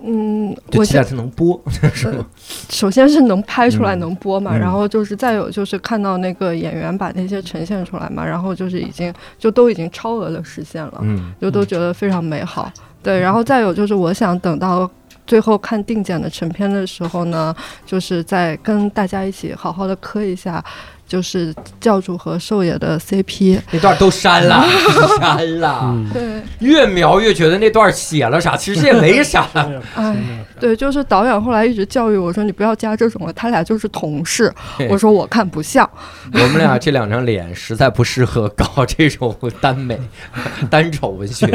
[0.04, 1.60] 嗯，我期待它能播，
[1.92, 2.24] 是吗？
[2.70, 12.70] 首先是能拍出来能播嘛，然后就是再有就是看到那个演员把那些呈现出来嘛，然后就是已经就都已经超额的实现了，嗯，就都觉得非常美好。
[13.06, 14.90] 对，然后再有就是我想等到。
[15.26, 17.52] 最后看定检的成片的时候呢，
[17.84, 20.64] 就是再跟大家一起好好的磕一下。
[21.06, 24.64] 就是教主和兽爷的 CP 那段都删了，
[25.18, 25.94] 删了。
[26.12, 29.46] 对，越描越觉得那段写了啥，其实也没啥。
[29.94, 30.16] 哎，
[30.58, 34.52] 对，就是导演后来一直教育我说：“你不要加这种了，他俩就是同事。”
[34.90, 35.88] 我说：“我看不像。”
[36.34, 39.98] 我们俩这两张脸实在不适合搞这种耽美、
[40.68, 41.46] 单丑文学。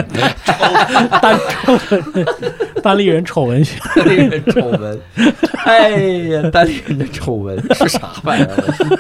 [1.21, 2.25] 单丑文，
[2.81, 4.99] 单立人丑文学，单立人丑文。
[5.65, 5.89] 哎
[6.29, 8.99] 呀，单立人的丑文是啥玩意儿？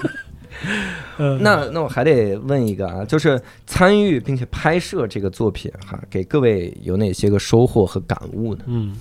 [1.39, 8.63] 那那我还得问一个啊，就是参与并且拍摄这个作品哈，给各位有哪些个收获和感悟呢？
[8.67, 8.95] 嗯，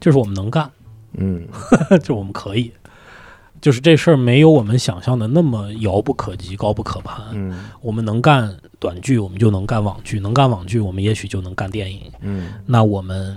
[0.00, 0.70] 就是我们能干，
[1.18, 1.46] 嗯，
[2.02, 2.72] 就我们可以，
[3.60, 7.24] 就是这事儿没有我们想象的那么遥不可及、高不可攀。
[7.32, 12.00] 嗯，我们能干短剧，我们就能干网剧；能干网剧，我们也许就能干电影。
[12.20, 13.36] 嗯，那我们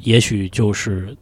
[0.00, 1.16] 也许就是。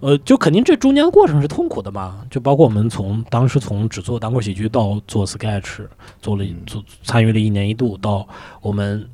[0.00, 5.84] 呃，就肯定这中间过程是痛苦的嘛，就包括我们从当时从只做单口喜剧到做 sketch，
[6.22, 8.24] 做了做参与了一年一度，到
[8.60, 9.04] 我们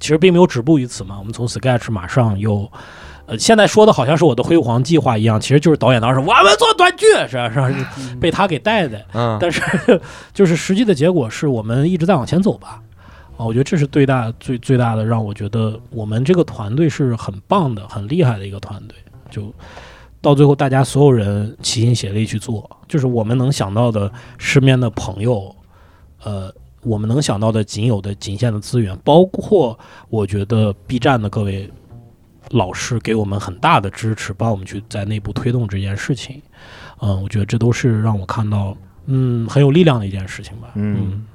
[0.00, 2.68] 其实并没有止步于此嘛，我们从 sketch 马上又，
[3.26, 7.70] 呃，现在说的好像是我的辉煌计划一样，其实就是导演当时我们做短剧是吧？
[7.70, 7.86] 是
[8.18, 9.62] 被他给带的，嗯，但是
[10.34, 12.82] 就是实际的结果是我们一直在往前走吧，
[13.36, 18.96] 啊，我觉得这是最大最最大的让我觉得我们这个团队是很棒的、很厉害的一个团队，
[19.30, 19.54] 就。
[20.22, 25.54] 到最后，大家所有人齐心协力去做，就是我们能想到的身边的朋友，
[26.22, 29.76] 呃，我们能想到的仅有的仅限的资源，包括
[30.08, 31.68] 我觉得 B 站的各位
[32.50, 36.40] 老师给我们很大的支持，帮我们去在内部推动这件事情。
[37.00, 40.68] 嗯，我觉得这都是让我看到，嗯，很有力量的一件事情吧。
[40.76, 41.26] 嗯，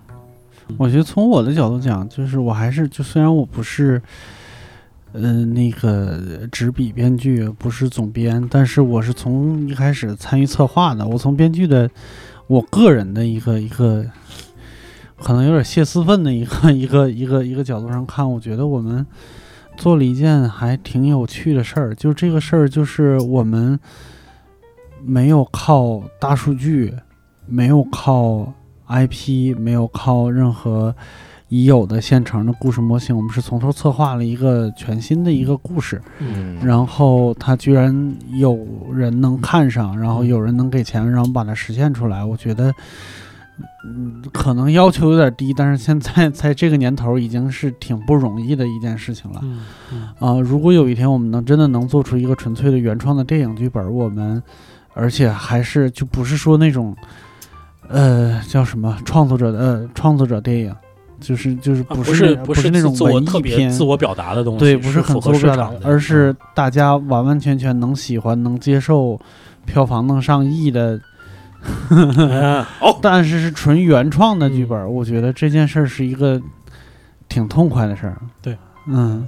[0.78, 4.02] 我觉得从我的角度讲，就是我还是就虽然我不是。
[5.14, 11.08] 嗯，那个执笔编剧不是总编，但是我是从一开始参与策划的。
[11.08, 11.90] 我从编剧的
[12.48, 14.06] 我个人的一个一个
[15.18, 19.04] 可能有点泄私愤的一个一个一个一个角度上看，我觉得我们
[19.76, 21.96] 做了一件还挺有趣的事儿。
[21.96, 23.80] 就这个事儿，就是我们
[25.04, 26.94] 没有靠大数据，
[27.48, 28.54] 没有靠
[28.88, 30.94] IP，没有靠任何。
[31.50, 38.60] 已有的现成的故事模型，我们是从头策划了一个全新的一个故事，嗯，然后它居然有
[38.94, 42.22] 人能看上，然后有人能给钱，然后把它实现出来。
[42.22, 42.74] 我觉得，
[43.86, 49.42] 嗯，可能要求有点低，但是现在在这个年头已经是挺不容易的一件事情了。
[50.20, 54.44] 啊，如果有一天我们能真的能做出一个纯粹的原创的电影剧本，我们
[54.94, 56.94] 而且还是就不是说那种，
[57.88, 60.76] 呃，叫什么创作者的呃创作者电影。
[61.20, 69.20] 就是就是不是不是那种文艺片，自我表达的东西，对，不是很自我表达，而是大家完完全全能喜欢、能接受，
[69.66, 71.00] 票房能上亿的，
[72.80, 76.42] 哦， 但是是纯原创的剧本，我觉得这件事儿是一个
[77.28, 78.18] 挺痛快的事儿。
[78.42, 78.58] 对，
[78.88, 79.28] 嗯。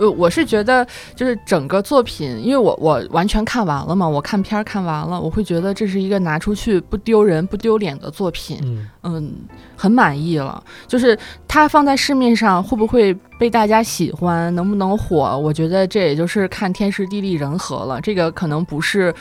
[0.00, 8.58] 呃，我是觉得就是整个作品，因为我我完全看完了嘛，我看片儿看完了，我会觉得这是一个拿出去不丢人不丢脸的作品，
[9.02, 9.30] 嗯，
[9.76, 10.62] 很满意了。
[10.88, 18.00] 就是它放在市面上会不会被大家喜欢，能不能火，我觉得这也就是看天时地利人和了。
[18.00, 19.14] 这个可能不是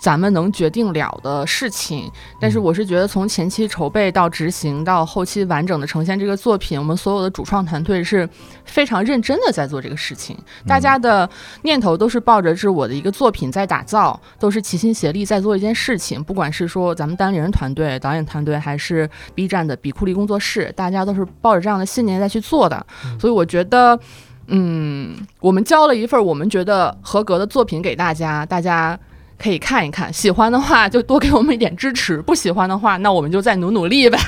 [0.00, 8.28] 咱们能决定了的事情，但是我是觉得从前期筹备到执行到后期完整的呈现这个作品，我们所有的主创团队是
[8.64, 11.28] 非常认真的在做这个事情，大家的
[11.62, 22.86] 念头都是抱着是我的一个作品在打造，都是齐心协力在做一件事情，不管是说咱们单立人团队、导演团队，还是 B 站的比库利工作室，大家都是抱着这样的信念在去做的，
[23.20, 23.98] 所以我觉得，
[24.46, 28.96] 嗯，我们交了一份我们觉得合格的作品给大家，大家。
[29.38, 34.18] 可以看一看，喜欢的话就多给我们一点支持；不喜欢的话，那我们就再努努力呗。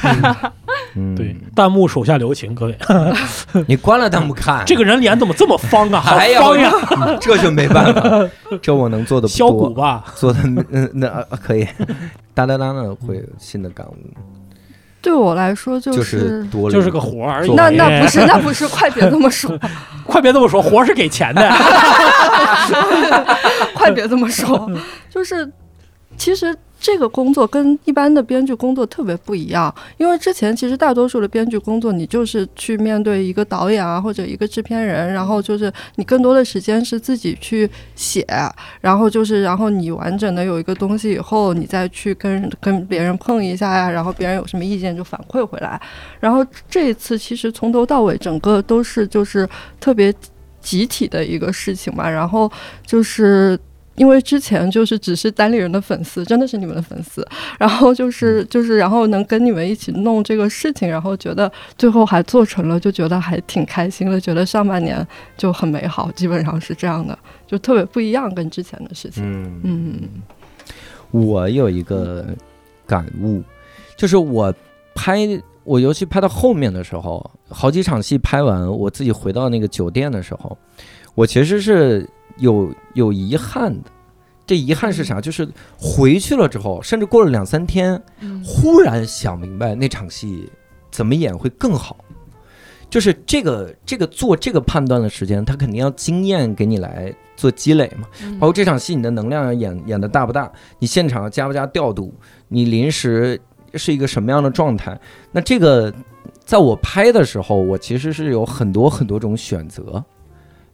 [0.94, 2.76] 嗯，对，弹幕手下留情，各位。
[3.66, 6.00] 你关了弹幕看，这个人脸怎么这么方啊？
[6.00, 6.72] 还方呀，
[7.20, 8.28] 这就没办法，
[8.62, 10.04] 这我能做的削骨吧？
[10.14, 10.38] 做的
[10.70, 11.08] 嗯，那
[11.42, 11.66] 可以。
[12.34, 13.94] 哒哒哒的会有新的感悟。
[15.02, 17.52] 对我来说就是就是个活而已。
[17.54, 19.58] 那那不是那不是，快别这么说，
[20.04, 21.42] 快别这么说，活是给钱的。
[23.74, 24.70] 快别这么说，
[25.08, 25.50] 就是
[26.16, 26.56] 其实。
[26.82, 38.26] 这个工作跟一般的编剧工作特别不一样，因为之前其实大多数的编剧工作，你就是去面对一个导演啊或者一个制片人，然后就是你更多的时间是自己去写，
[38.80, 45.78] 然后就是然后你完整的有一个东西以后，你再去跟跟别人碰一下呀，然后别人有什么意见就反馈回来。
[46.18, 49.46] 然后这一次其实从头到尾整个都是就是
[49.78, 50.10] 特别
[50.60, 52.50] 集体的一个事情嘛，然后
[52.86, 53.58] 就是。
[53.96, 57.26] 因为之前就是只是单立人的粉丝，真的是你们的粉丝，
[57.58, 65.06] 然后就是就是，然后能跟你们一起弄这个事情，然后觉得最后还做成了，就觉得还挺开心的，觉得上半年
[65.36, 69.22] 就很美好，基本上是这样的，就特别不一样跟之前的事情。
[69.22, 70.08] 嗯嗯，
[71.10, 72.24] 我有一个
[72.86, 73.42] 感悟，
[73.98, 74.54] 就是我
[74.94, 75.26] 拍
[75.70, 80.58] 我尤其拍到后面的时候，好几场戏拍完，我自己回到那个酒店的时候，
[81.14, 82.08] 我其实是。
[82.38, 83.90] 有有遗憾的，
[84.46, 85.20] 这遗憾是啥？
[85.20, 85.46] 就是
[85.76, 88.00] 回去了之后，甚至过了两三天，
[88.42, 90.50] 忽然想明白那场戏
[90.90, 91.98] 怎么演会更好。
[92.88, 98.08] 就是这个这个做这个判断的时间，他肯定要经验给你来做积累嘛。
[98.38, 102.14] 包括这场戏你的能量演演的大不大，你现场加不加调度，
[102.48, 103.38] 你临时
[103.74, 104.98] 是一个什么样的状态？
[105.32, 105.92] 那这个
[106.44, 110.04] 在我拍的时候，我其实是有很多很多种选择，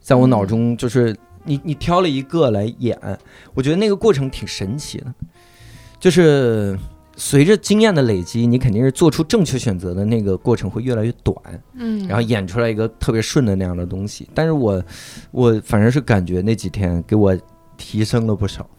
[0.01, 1.15] 在我脑中就是。
[1.49, 2.99] 你你挑了一个来演，
[3.53, 5.05] 我觉得那个过程挺神奇的，
[5.97, 6.77] 就是
[7.15, 11.37] 随着经验的累积，你肯定是做出正确选择的那个过程会越来越短，
[11.75, 14.27] 嗯，然后演出来一个特别顺的那样的东西。
[14.33, 14.83] 但是我
[15.31, 17.33] 我反正是感觉那几天给我
[17.77, 18.69] 提升了不少。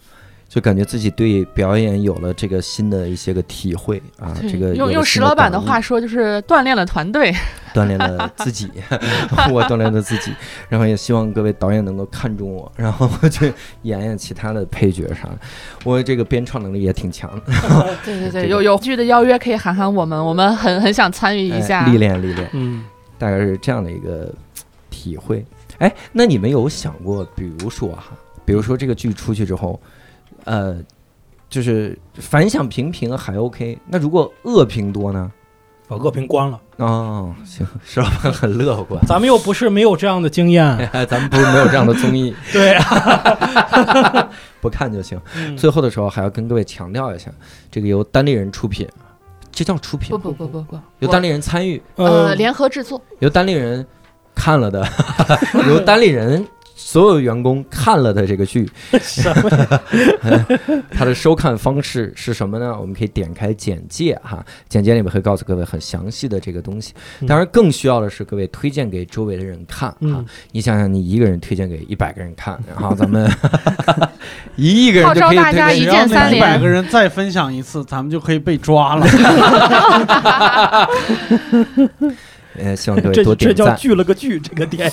[0.49, 7.31] 就感觉自己对表演有了这个新的一些个体会啊，这个用用石老板的话说，就是锻炼了团队，
[7.75, 8.71] 锻炼了自己，
[9.53, 10.33] 我锻炼了自己，
[10.71, 15.39] 然后也希望各位导演能够看中我，然后去演演其他的配角啥的。
[15.85, 17.43] 我这个编创能力也挺强的。
[18.03, 22.49] 对对对，有有剧的邀约可以喊喊我们，我们很很想参与一下，历练历练。
[22.55, 22.85] 嗯，
[23.19, 24.33] 大概是这样的一个
[24.89, 25.45] 体会。
[25.77, 29.79] 哎，那你们有想过，比如说哈，比如说这个剧出去之后。
[30.45, 30.77] 呃，
[31.49, 35.31] 就是反响平平还 OK，那如果恶评多呢？
[35.89, 36.61] 把恶评关了。
[36.77, 39.03] 哦，行，石老板很乐观。
[39.07, 42.35] 咱们又不是没有这样的经验， 咱们不是没有这样的综艺。
[42.53, 42.77] 对，
[44.61, 45.19] 不看就行。
[45.57, 47.31] 最后的时候还要跟各位强调一下，
[47.71, 48.87] 这个由单立人出品，
[49.51, 50.11] 这叫出品？
[50.11, 53.87] 不不不不不，由单立人参与，呃，联合制作，由单立人
[54.35, 54.87] 看了的，
[55.69, 56.47] 由单立人。
[56.81, 58.71] 所有员工看了的这个剧，
[60.93, 62.73] 它 的收看方式是什么呢？
[62.81, 66.95] 我们可以点开简介哈，简介里面会告诉各位很详细的这个东西。
[67.27, 70.25] 当然，更需要的是各位推荐给周围的人看哈！
[70.53, 73.29] 你想想，你一个人推荐给一百个人看，然后 咱们
[74.55, 79.05] 一亿个人就可以推荐，一键三连，一百个人再分享一次，咱们就可以被抓了。
[82.59, 83.57] 呃，希望各位多点赞。
[83.57, 84.91] 这叫聚了个剧，这个点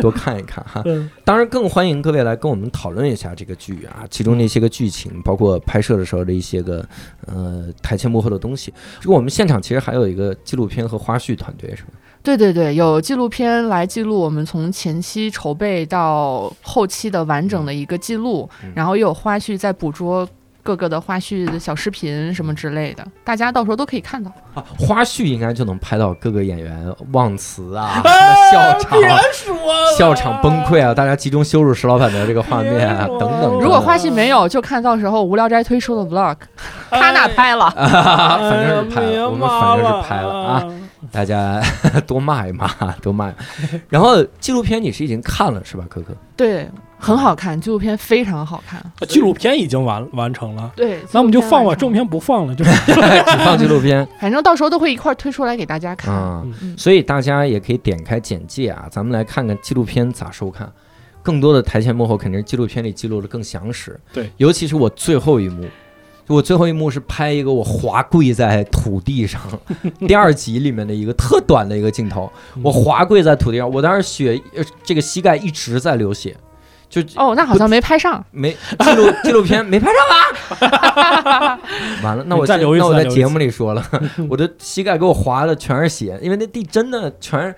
[0.00, 0.82] 多看一看哈。
[1.24, 6.86] 当然，更欢迎各位来跟我们讨论一下这个剧啊，其中那些个剧情，包括拍摄的时候的一些个
[7.26, 8.72] 呃台前幕后的东西。
[9.06, 11.90] 我们现场其实还有一个纪录片和花絮团队，是吗？
[12.22, 20.28] 对对对，有纪录片来记录我们从前期筹备到后期的完整的一个记录，然后又有花絮在捕捉。
[20.66, 24.64] 各个的花絮的小视频什么之类的，大家到时候都可以看到啊。
[24.76, 28.02] 花絮应该就能拍到各个演员忘词啊，
[28.50, 28.98] 笑场，
[29.96, 33.60] 笑场崩溃啊，大家集中羞辱石老板的这个画面啊，等等。
[33.60, 36.36] 如果花絮没有，就看到时候无聊斋推出的 vlog，
[36.90, 37.70] 他哪拍了？
[37.78, 40.64] 反正是拍了，我们反正是拍了啊。
[41.12, 41.62] 大家
[42.08, 42.66] 多骂一骂，
[43.00, 43.32] 多骂。
[43.88, 46.12] 然后纪录片你是已经看了是吧，可可？
[46.36, 46.68] 对。
[46.98, 48.82] 很好看，纪录片非常好看。
[49.06, 52.92] 纪录片已经完完成了，对，那我们就放吧，正片不放了，就 只
[53.44, 54.06] 放纪录片。
[54.20, 56.44] 反正到时候都会一块推出来给大家看啊。
[56.76, 60.70] 所以大家也可以点开简介啊，咱们来看看纪录片咋收看。
[61.22, 63.98] 更多的台前幕后肯定是纪录片里记录的更详实。
[64.12, 65.66] 对，尤其是我最后一幕，
[66.28, 69.40] 我最后一幕是拍一个我滑跪在土地上，
[70.06, 72.30] 第二集里面的一个特短的一个镜头，
[72.62, 74.40] 我滑跪在土地上，我当时血
[74.84, 76.36] 这个膝盖一直在流血。
[76.88, 81.58] 就哦，那好像没拍上，没记录纪录片没拍上吧！
[82.02, 83.84] 完了，那我那我在节目里说了，
[84.30, 87.54] 我的膝盖给我划的全是血，因为那地真的全是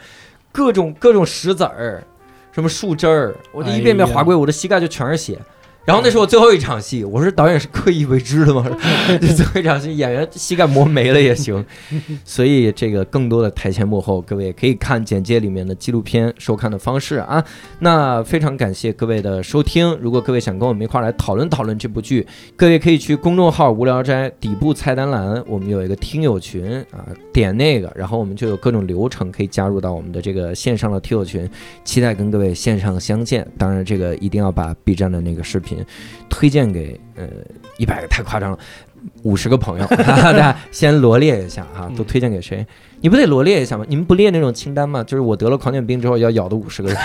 [0.51, 2.03] 各种各种石子儿，
[2.53, 5.39] 什么树枝儿，我就一遍遍划过，我的膝盖就全是血。
[5.89, 8.63] 然后那是我最后一场戏，我说导演是刻意为之的吗？
[9.35, 11.65] 最后一场戏演员膝盖磨没了也行，
[12.27, 17.43] 所以这个更多的台前幕后，各位可以看简介里面的纪录片收看的方式啊。
[17.79, 31.49] 那非常感谢各位的收听，如果各位想跟我们一块来讨论讨论这部剧，各位可以去公众号“无聊斋”底部菜单栏，我们有一个听友群啊，点那个，然后我们就有各种流程可以加入到我们的这个线上的听友群，
[31.83, 33.51] 期待跟各位线上相见。
[33.57, 35.78] 当然，这个一定要把 B 站的那个视频。
[36.29, 37.27] 推荐给呃
[37.77, 38.59] 一百个太夸张了，
[39.23, 42.67] 五十个朋友， 大家先罗列一下哈，都推荐给谁？
[43.01, 43.85] 你不得罗列一下吗？
[43.89, 45.05] 你们不列那种清单吗？
[45.05, 46.99] 就是我得了狂犬病之后要咬的五十个人，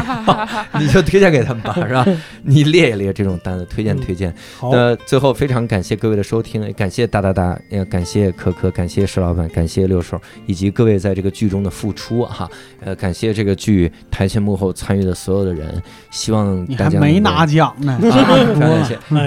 [0.78, 2.06] 你就推荐给他们吧，是吧？
[2.42, 4.34] 你列一列这种单子，推荐推荐。
[4.70, 12.48] 那最后非常感谢各位的收听，感谢哒哒哒，也感谢可可，感谢石老板，感谢六叔，以及各位在这个剧中的付出哈。
[12.84, 17.98] 呃，感谢这个剧台前幕后参与的所有的人，希望大家没拿奖呢，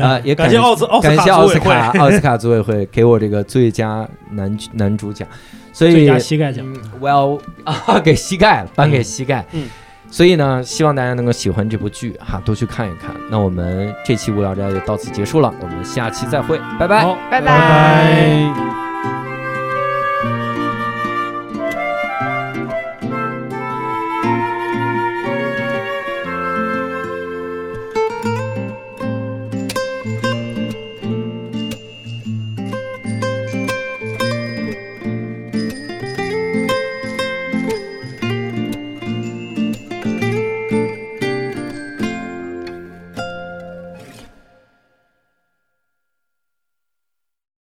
[0.02, 5.28] 啊， 也感谢奥斯感谢奥斯卡奥斯卡组委会给我这个最佳男男主奖。
[5.76, 6.66] 所以膝盖奖
[7.02, 9.46] ，Well 啊， 给膝盖颁给膝盖。
[9.52, 9.68] 嗯，
[10.10, 13.14] 所以呢，希望大家能够喜欢这部剧哈，多去看一看。
[13.30, 18.85] 那我们这期无聊斋就到此结束了，我们下期再会，拜拜，拜拜。